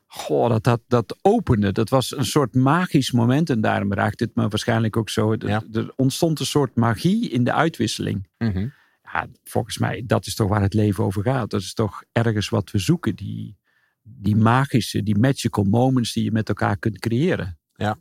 Goh, 0.06 0.48
dat, 0.48 0.64
dat, 0.64 0.80
dat 0.86 1.18
opende. 1.22 1.72
Dat 1.72 1.88
was 1.88 2.16
een 2.16 2.24
soort 2.24 2.54
magisch 2.54 3.12
moment. 3.12 3.50
En 3.50 3.60
daarom 3.60 3.92
raakte 3.92 4.24
het 4.24 4.34
me 4.34 4.48
waarschijnlijk 4.48 4.96
ook 4.96 5.08
zo. 5.10 5.32
Er, 5.32 5.48
Ja. 5.48 5.62
er 5.72 5.92
ontstond 5.96 6.40
een 6.40 6.46
soort 6.46 6.76
magie 6.76 7.28
in 7.28 7.44
de 7.44 7.52
uitwisseling. 7.52 8.28
Mhm. 8.38 8.68
Ja, 9.02 9.26
volgens 9.44 9.78
mij, 9.78 10.02
dat 10.06 10.26
is 10.26 10.34
toch 10.34 10.48
waar 10.48 10.62
het 10.62 10.74
leven 10.74 11.04
over 11.04 11.22
gaat. 11.22 11.50
Dat 11.50 11.60
is 11.60 11.74
toch 11.74 12.02
ergens 12.12 12.48
wat 12.48 12.70
we 12.70 12.78
zoeken. 12.78 13.16
Die, 13.16 13.56
die 14.02 14.36
magische, 14.36 15.02
die 15.02 15.18
magical 15.18 15.64
moments 15.64 16.12
die 16.12 16.24
je 16.24 16.32
met 16.32 16.48
elkaar 16.48 16.76
kunt 16.76 16.98
creëren. 16.98 17.58
Ja. 17.74 17.98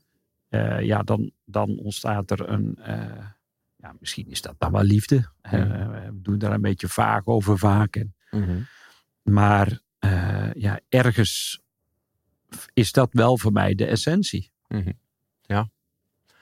Eh, 0.50 0.82
ja, 0.82 1.04
dan, 1.04 1.32
dan 1.46 1.78
ontstaat 1.78 2.32
er 2.32 2.50
een. 2.50 2.76
eh, 2.82 3.26
ja, 3.76 3.94
misschien 4.00 4.28
is 4.30 4.42
dat 4.42 4.56
dan 4.58 4.72
wel 4.72 4.84
liefde. 4.84 5.30
Eh, 5.42 5.52
we 5.90 6.10
doen 6.22 6.38
daar 6.38 6.52
een 6.52 6.62
beetje 6.62 6.88
vaag 6.88 7.26
over 7.26 7.58
vaak. 7.58 7.96
En, 7.96 8.14
Mhm. 8.32 8.58
maar 9.24 9.80
ja, 10.54 10.80
ergens 10.90 11.60
is 12.74 12.92
dat 12.92 13.10
wel 13.12 13.38
voor 13.38 13.52
mij 13.52 13.76
de 13.76 13.86
essentie. 13.86 14.52
Mhm. 14.68 14.92
Ja. 15.42 15.70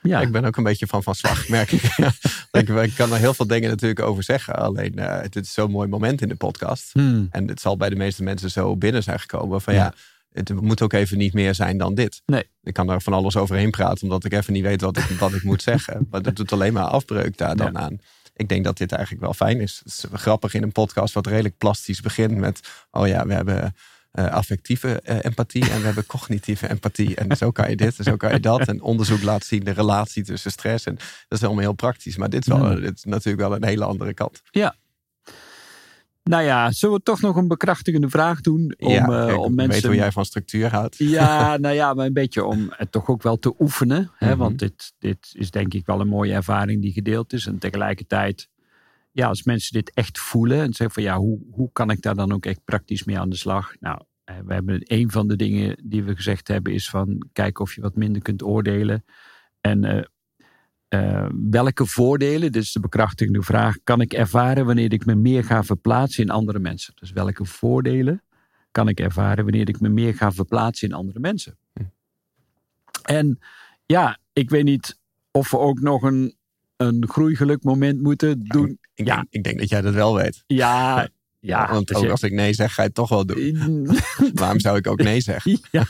Ja, 0.02 0.20
Ik 0.20 0.32
ben 0.32 0.44
ook 0.44 0.56
een 0.56 0.62
beetje 0.64 0.86
van 0.86 1.02
van 1.02 1.14
slag, 1.14 1.48
merk 1.48 1.72
ik. 1.72 1.82
ik. 2.60 2.68
Ik 2.68 2.94
kan 2.94 3.12
er 3.12 3.18
heel 3.18 3.34
veel 3.34 3.46
dingen 3.46 3.70
natuurlijk 3.70 4.00
over 4.00 4.22
zeggen. 4.22 4.54
Alleen, 4.56 4.98
het 4.98 5.36
is 5.36 5.52
zo'n 5.52 5.70
mooi 5.70 5.88
moment 5.88 6.20
in 6.22 6.28
de 6.28 6.34
podcast. 6.36 6.92
Hmm. 6.92 7.28
En 7.30 7.48
het 7.48 7.60
zal 7.60 7.76
bij 7.76 7.88
de 7.88 7.96
meeste 7.96 8.22
mensen 8.22 8.50
zo 8.50 8.76
binnen 8.76 9.02
zijn 9.02 9.20
gekomen. 9.20 9.60
Van 9.60 9.74
Ja. 9.74 9.84
ja, 9.84 9.94
het 10.32 10.60
moet 10.60 10.82
ook 10.82 10.92
even 10.92 11.18
niet 11.18 11.32
meer 11.32 11.54
zijn 11.54 11.78
dan 11.78 11.94
dit. 11.94 12.22
Nee. 12.26 12.44
Ik 12.62 12.72
kan 12.74 12.90
er 12.90 13.02
van 13.02 13.12
alles 13.12 13.36
overheen 13.36 13.70
praten, 13.70 14.02
omdat 14.02 14.24
ik 14.24 14.32
even 14.32 14.52
niet 14.52 14.62
weet 14.62 14.80
wat 14.80 14.96
ik, 14.96 15.04
wat 15.04 15.32
ik 15.34 15.42
moet 15.42 15.62
zeggen. 15.62 16.06
Maar 16.10 16.22
dat 16.22 16.36
doet 16.36 16.52
alleen 16.52 16.72
maar 16.72 16.84
afbreuk 16.84 17.36
daar 17.36 17.56
dan 17.56 17.72
Ja. 17.72 17.78
aan. 17.78 17.98
Ik 18.36 18.48
denk 18.48 18.64
dat 18.64 18.76
dit 18.78 18.92
eigenlijk 18.92 19.22
wel 19.22 19.34
fijn 19.34 19.60
is. 19.60 19.80
Het 19.84 19.86
is 19.92 20.04
grappig 20.12 20.54
in 20.54 20.62
een 20.62 20.72
podcast 20.72 21.14
wat 21.14 21.26
redelijk 21.26 21.58
plastisch 21.58 22.00
begint 22.00 22.36
met... 22.36 22.60
oh 22.90 23.06
ja, 23.06 23.26
we 23.26 23.32
hebben 23.32 23.74
eh, 24.10 24.26
affectieve 24.26 25.00
eh, 25.00 25.16
empathie 25.22 25.70
en 25.70 25.78
we 25.78 25.84
hebben 25.86 26.06
cognitieve 26.16 26.68
empathie. 26.68 27.14
En 27.14 27.36
zo 27.36 27.50
kan 27.50 27.70
je 27.70 27.76
dit 27.76 27.98
en 27.98 28.04
zo 28.04 28.16
kan 28.16 28.32
je 28.32 28.40
dat. 28.40 28.68
En 28.68 28.82
onderzoek 28.82 29.22
laat 29.22 29.44
zien 29.44 29.64
de 29.64 29.70
relatie 29.70 30.24
tussen 30.24 30.50
stress. 30.50 30.84
En 30.84 30.94
dat 31.28 31.38
is 31.38 31.44
allemaal 31.44 31.62
heel 31.62 31.72
praktisch. 31.72 32.16
Maar 32.16 32.30
dit 32.30 32.40
is, 32.46 32.52
wel, 32.52 32.74
dit 32.80 32.96
is 32.96 33.04
natuurlijk 33.04 33.48
wel 33.48 33.56
een 33.56 33.64
hele 33.64 33.84
andere 33.84 34.14
kant. 34.14 34.42
Nou 36.28 36.42
ja, 36.42 36.70
zullen 36.72 36.96
we 36.96 37.02
toch 37.02 37.20
nog 37.20 37.36
een 37.36 37.48
bekrachtigende 37.48 38.08
vraag 38.08 38.40
doen? 38.40 38.74
Om, 38.78 38.90
ja, 38.90 39.26
eh, 39.26 39.32
ik 39.32 39.38
om 39.38 39.56
weet 39.56 39.66
mensen. 39.66 39.88
hoe 39.88 39.96
jij 39.96 40.12
van 40.12 40.24
structuur 40.24 40.70
houdt. 40.70 40.96
Ja, 40.96 41.56
nou 41.56 41.74
ja, 41.74 41.94
maar 41.94 42.06
een 42.06 42.12
beetje 42.12 42.44
om 42.44 42.72
het 42.76 42.92
toch 42.92 43.08
ook 43.08 43.22
wel 43.22 43.38
te 43.38 43.54
oefenen. 43.58 44.10
Hè? 44.14 44.28
Mhm. 44.28 44.38
Want 44.38 44.58
dit, 44.58 44.92
dit 44.98 45.30
is 45.32 45.50
denk 45.50 45.74
ik 45.74 45.86
wel 45.86 46.00
een 46.00 46.08
mooie 46.08 46.32
ervaring 46.32 46.82
die 46.82 46.92
gedeeld 46.92 47.32
is. 47.32 47.46
En 47.46 47.58
tegelijkertijd, 47.58 48.48
ja, 49.12 49.28
als 49.28 49.42
mensen 49.42 49.72
dit 49.72 49.90
echt 49.94 50.18
voelen 50.18 50.58
en 50.58 50.72
zeggen 50.72 50.90
van 50.90 51.02
ja, 51.02 51.16
hoe, 51.16 51.38
hoe 51.50 51.70
kan 51.72 51.90
ik 51.90 52.02
daar 52.02 52.14
dan 52.14 52.32
ook 52.32 52.46
echt 52.46 52.64
praktisch 52.64 53.04
mee 53.04 53.18
aan 53.18 53.30
de 53.30 53.36
slag? 53.36 53.74
Nou, 53.80 54.00
eh, 54.24 54.36
we 54.44 54.54
hebben 54.54 54.80
een 54.84 55.10
van 55.10 55.28
de 55.28 55.36
dingen 55.36 55.82
die 55.84 56.02
we 56.02 56.14
gezegd 56.14 56.48
hebben 56.48 56.72
is 56.72 56.90
van 56.90 57.26
kijk 57.32 57.58
of 57.58 57.74
je 57.74 57.80
wat 57.80 57.96
minder 57.96 58.22
kunt 58.22 58.42
oordelen. 58.42 59.04
En 59.60 59.84
eh, 59.84 60.04
eh, 60.88 61.26
welke 61.50 61.86
voordelen, 61.86 62.52
dit 62.52 62.62
is 62.62 62.72
de 62.72 62.80
bekrachtigende 62.80 63.42
vraag, 63.42 63.76
kan 63.84 64.00
ik 64.00 64.12
ervaren 64.12 64.66
wanneer 64.66 64.92
ik 64.92 65.06
me 65.06 65.14
meer 65.14 65.44
ga 65.44 65.64
verplaatsen 65.64 66.22
in 66.22 66.30
andere 66.30 66.58
mensen? 66.58 66.92
Dus 66.96 67.12
welke 67.12 67.44
voordelen 67.44 68.22
kan 68.70 68.88
ik 68.88 69.00
ervaren 69.00 69.44
wanneer 69.44 69.68
ik 69.68 69.80
me 69.80 69.88
meer 69.88 70.14
ga 70.14 70.32
verplaatsen 70.32 70.88
in 70.88 70.94
andere 70.94 71.20
mensen? 71.20 71.58
Hm. 71.74 71.82
En 73.02 73.38
ja, 73.86 74.18
ik 74.32 74.50
weet 74.50 74.64
niet 74.64 74.98
of 75.30 75.50
we 75.50 75.58
ook 75.58 75.80
nog 75.80 76.02
een, 76.02 76.36
een 76.76 77.08
groeigeluk 77.08 77.62
moment 77.62 78.00
moeten 78.02 78.44
doen. 78.44 78.78
Ik, 78.94 79.06
Ja. 79.06 79.14
denk, 79.14 79.26
ik 79.30 79.42
denk 79.44 79.58
dat 79.58 79.68
jij 79.68 79.80
dat 79.80 79.94
wel 79.94 80.14
weet. 80.14 80.44
Ja, 80.46 81.08
Ja, 81.40 81.72
want 81.72 81.94
ook 81.94 82.08
als 82.08 82.22
ik 82.22 82.32
nee 82.32 82.52
zeg, 82.52 82.74
ga 82.74 82.82
je 82.82 82.86
het 82.86 82.96
toch 82.96 83.08
wel 83.08 83.26
doen. 83.26 83.88
Waarom 84.34 84.60
zou 84.60 84.76
ik 84.76 84.86
ook 84.86 85.02
nee 85.02 85.20
zeggen? 85.20 85.60
Ja, 85.70 85.86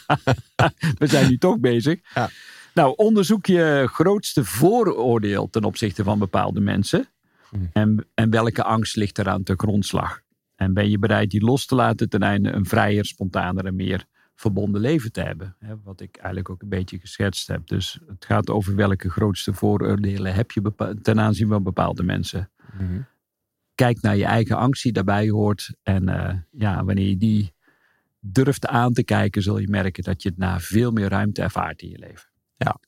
we 0.99 1.07
zijn 1.07 1.29
nu 1.29 1.39
toch 1.39 1.59
bezig. 1.61 2.01
Ja. 2.15 2.31
Nou, 2.75 2.93
onderzoek 2.97 3.47
je 3.47 3.89
grootste 3.93 4.45
vooroordeel 4.45 5.51
ten 5.51 5.65
opzichte 5.65 6.05
van 6.05 6.19
bepaalde 6.19 6.61
mensen. 6.61 7.07
Hmm. 7.51 7.71
En, 7.73 8.07
en 8.15 8.31
welke 8.31 8.63
angst 8.63 8.97
ligt 8.97 9.19
eraan 9.19 9.43
ten 9.43 9.59
grondslag? 9.59 10.21
En 10.57 10.75
ben 10.75 10.91
je 10.91 10.99
bereid 10.99 11.31
die 11.31 11.45
los 11.45 11.67
te 11.67 11.75
laten 11.75 12.09
ten 12.09 12.23
einde 12.23 12.51
een 12.51 12.67
vrijer, 12.67 13.05
spontaner 13.05 13.65
en 13.65 13.77
meer 13.77 14.05
verbonden 14.35 14.81
leven 14.81 15.13
te 15.13 15.21
hebben? 15.21 15.57
Wat 15.85 16.01
ik 16.01 16.17
eigenlijk 16.17 16.51
ook 16.51 16.63
een 16.63 16.69
beetje 16.69 16.99
geschetst 16.99 17.49
heb. 17.49 17.67
Dus 17.67 17.99
het 18.07 18.25
gaat 18.25 18.51
over 18.51 18.75
welke 18.75 19.11
grootste 19.11 19.53
vooroordelen 19.53 20.35
heb 20.35 20.51
je 20.51 20.95
ten 21.03 21.21
aanzien 21.21 21.49
van 21.49 21.63
bepaalde 21.63 22.03
mensen. 22.03 22.51
Mm 22.79 23.07
Kijk 23.79 24.01
naar 24.01 24.17
je 24.17 24.25
eigen 24.25 24.57
angst 24.57 24.83
die 24.83 24.93
daarbij 24.93 25.29
hoort. 25.29 25.75
En 25.83 26.09
uh, 26.09 26.35
ja, 26.51 26.85
wanneer 26.85 27.09
je 27.09 27.17
die 27.17 27.55
durft 28.21 28.67
aan 28.67 28.93
te 28.93 29.05
kijken, 29.05 29.43
zul 29.43 29.59
je 29.59 29.69
merken 29.69 30.03
dat 30.03 30.23
je 30.23 30.29
het 30.29 30.39
na 30.39 30.61
veel 30.61 30.91
meer 30.91 31.09
ruimte 31.09 31.43
ervaart 31.43 31.83
in 31.83 31.91
je 31.91 31.99
leven. 31.99 32.28
Ja, 32.59 32.79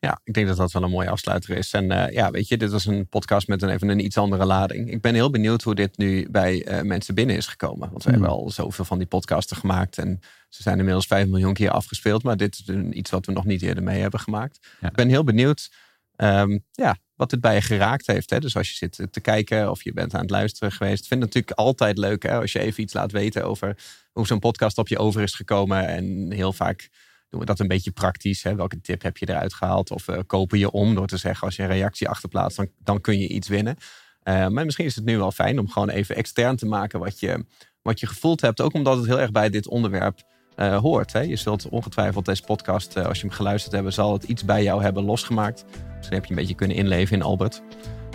ja, 0.00 0.20
ik 0.24 0.34
denk 0.34 0.46
dat 0.46 0.56
dat 0.56 0.72
wel 0.72 0.82
een 0.82 0.90
mooie 0.90 1.10
afsluiter 1.10 1.56
is. 1.56 1.72
En 1.72 1.84
uh, 1.84 2.10
ja, 2.10 2.30
weet 2.30 2.48
je, 2.48 2.56
dit 2.56 2.70
was 2.70 2.86
een 2.86 3.08
podcast 3.08 3.48
met 3.48 3.62
een, 3.62 3.68
even 3.68 3.88
een 3.88 4.04
iets 4.04 4.16
andere 4.16 4.44
lading. 4.44 4.90
Ik 4.90 5.00
ben 5.00 5.14
heel 5.14 5.30
benieuwd 5.30 5.62
hoe 5.62 5.74
dit 5.74 5.96
nu 5.96 6.28
bij 6.30 6.68
uh, 6.68 6.80
mensen 6.80 7.14
binnen 7.14 7.36
is 7.36 7.46
gekomen. 7.46 7.90
Want 7.90 8.04
we 8.04 8.10
hebben 8.10 8.28
hmm. 8.28 8.38
al 8.38 8.50
zoveel 8.50 8.84
van 8.84 8.98
die 8.98 9.06
podcasten 9.06 9.56
gemaakt. 9.56 9.98
En 9.98 10.20
ze 10.48 10.62
zijn 10.62 10.78
inmiddels 10.78 11.06
5 11.06 11.26
miljoen 11.26 11.52
keer 11.52 11.70
afgespeeld. 11.70 12.22
Maar 12.22 12.36
dit 12.36 12.62
is 12.66 12.74
iets 12.90 13.10
wat 13.10 13.26
we 13.26 13.32
nog 13.32 13.44
niet 13.44 13.62
eerder 13.62 13.82
mee 13.82 14.00
hebben 14.00 14.20
gemaakt. 14.20 14.58
Ik 14.80 14.92
ben 14.92 15.08
heel 15.08 15.24
benieuwd 15.24 15.70
um, 16.16 16.64
ja, 16.72 16.96
wat 17.14 17.30
het 17.30 17.40
bij 17.40 17.54
je 17.54 17.62
geraakt 17.62 18.06
heeft. 18.06 18.30
Hè? 18.30 18.38
Dus 18.38 18.56
als 18.56 18.70
je 18.70 18.76
zit 18.76 19.06
te 19.10 19.20
kijken 19.20 19.70
of 19.70 19.82
je 19.82 19.92
bent 19.92 20.14
aan 20.14 20.20
het 20.20 20.30
luisteren 20.30 20.72
geweest. 20.72 21.02
Ik 21.02 21.08
vind 21.08 21.22
het 21.22 21.34
natuurlijk 21.34 21.58
altijd 21.58 21.98
leuk 21.98 22.22
hè, 22.22 22.40
als 22.40 22.52
je 22.52 22.58
even 22.58 22.82
iets 22.82 22.92
laat 22.92 23.12
weten 23.12 23.44
over 23.44 23.76
hoe 24.12 24.26
zo'n 24.26 24.38
podcast 24.38 24.78
op 24.78 24.88
je 24.88 24.98
over 24.98 25.22
is 25.22 25.34
gekomen. 25.34 25.86
En 25.86 26.32
heel 26.32 26.52
vaak 26.52 26.88
doen 27.30 27.40
we 27.40 27.46
dat 27.46 27.60
een 27.60 27.68
beetje 27.68 27.90
praktisch. 27.90 28.42
Hè? 28.42 28.54
Welke 28.54 28.80
tip 28.80 29.02
heb 29.02 29.16
je 29.16 29.28
eruit 29.28 29.54
gehaald? 29.54 29.90
Of 29.90 30.08
uh, 30.08 30.18
kopen 30.26 30.58
je 30.58 30.70
om 30.70 30.94
door 30.94 31.06
te 31.06 31.16
zeggen 31.16 31.46
als 31.46 31.56
je 31.56 31.62
een 31.62 31.68
reactie 31.68 32.08
achterplaatst, 32.08 32.56
dan, 32.56 32.68
dan 32.78 33.00
kun 33.00 33.18
je 33.18 33.28
iets 33.28 33.48
winnen. 33.48 33.76
Uh, 34.24 34.48
maar 34.48 34.64
misschien 34.64 34.84
is 34.84 34.96
het 34.96 35.04
nu 35.04 35.18
wel 35.18 35.32
fijn 35.32 35.58
om 35.58 35.68
gewoon 35.68 35.88
even 35.88 36.16
extern 36.16 36.56
te 36.56 36.66
maken 36.66 36.98
wat 37.00 37.20
je, 37.20 37.44
wat 37.82 38.00
je 38.00 38.06
gevoeld 38.06 38.40
hebt. 38.40 38.60
Ook 38.60 38.74
omdat 38.74 38.96
het 38.96 39.06
heel 39.06 39.20
erg 39.20 39.30
bij 39.30 39.50
dit 39.50 39.68
onderwerp 39.68 40.22
uh, 40.56 40.76
hoort. 40.76 41.12
Hè? 41.12 41.20
Je 41.20 41.36
zult 41.36 41.68
ongetwijfeld 41.68 42.24
deze 42.24 42.42
podcast, 42.42 42.96
als 42.96 43.20
je 43.20 43.26
hem 43.26 43.36
geluisterd 43.36 43.74
hebt, 43.74 43.94
zal 43.94 44.12
het 44.12 44.22
iets 44.22 44.44
bij 44.44 44.62
jou 44.62 44.82
hebben 44.82 45.04
losgemaakt. 45.04 45.64
Misschien 45.96 46.16
heb 46.16 46.24
je 46.24 46.30
een 46.30 46.36
beetje 46.36 46.54
kunnen 46.54 46.76
inleven 46.76 47.16
in 47.16 47.22
Albert. 47.22 47.62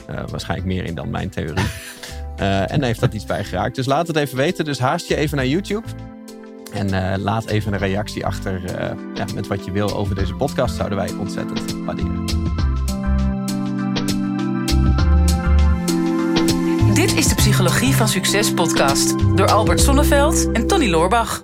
waarschijnlijk 0.05 0.67
meer 0.67 0.83
in 0.83 0.95
dan 0.95 1.09
mijn 1.09 1.29
theorie. 1.29 1.69
en 2.73 2.83
heeft 2.83 2.99
dat 2.99 3.13
iets 3.13 3.25
bij 3.25 3.43
geraakt. 3.43 3.75
Dus 3.75 3.85
laat 3.85 4.07
het 4.07 4.15
even 4.15 4.37
weten. 4.37 4.65
Dus 4.65 4.79
haast 4.79 5.07
je 5.07 5.15
even 5.15 5.37
naar 5.37 5.47
YouTube. 5.47 6.14
En 6.75 6.93
uh, 6.93 7.23
laat 7.23 7.45
even 7.45 7.73
een 7.73 7.79
reactie 7.79 8.25
achter 8.25 8.61
ja, 9.13 9.25
met 9.33 9.47
wat 9.47 9.65
je 9.65 9.71
wil 9.71 9.95
over 9.95 10.15
deze 10.15 10.33
podcast. 10.33 10.75
Zouden 10.75 10.97
wij 10.97 11.11
ontzettend 11.19 11.73
waarderen. 11.85 12.25
Dit 16.93 17.15
is 17.15 17.27
de 17.27 17.35
Psychologie 17.35 17.95
van 17.95 18.07
Succes 18.07 18.53
podcast 18.53 19.15
door 19.35 19.51
Albert 19.51 19.81
Sonneveld 19.81 20.51
en 20.51 20.67
Tony 20.67 20.89
Loorbach. 20.89 21.43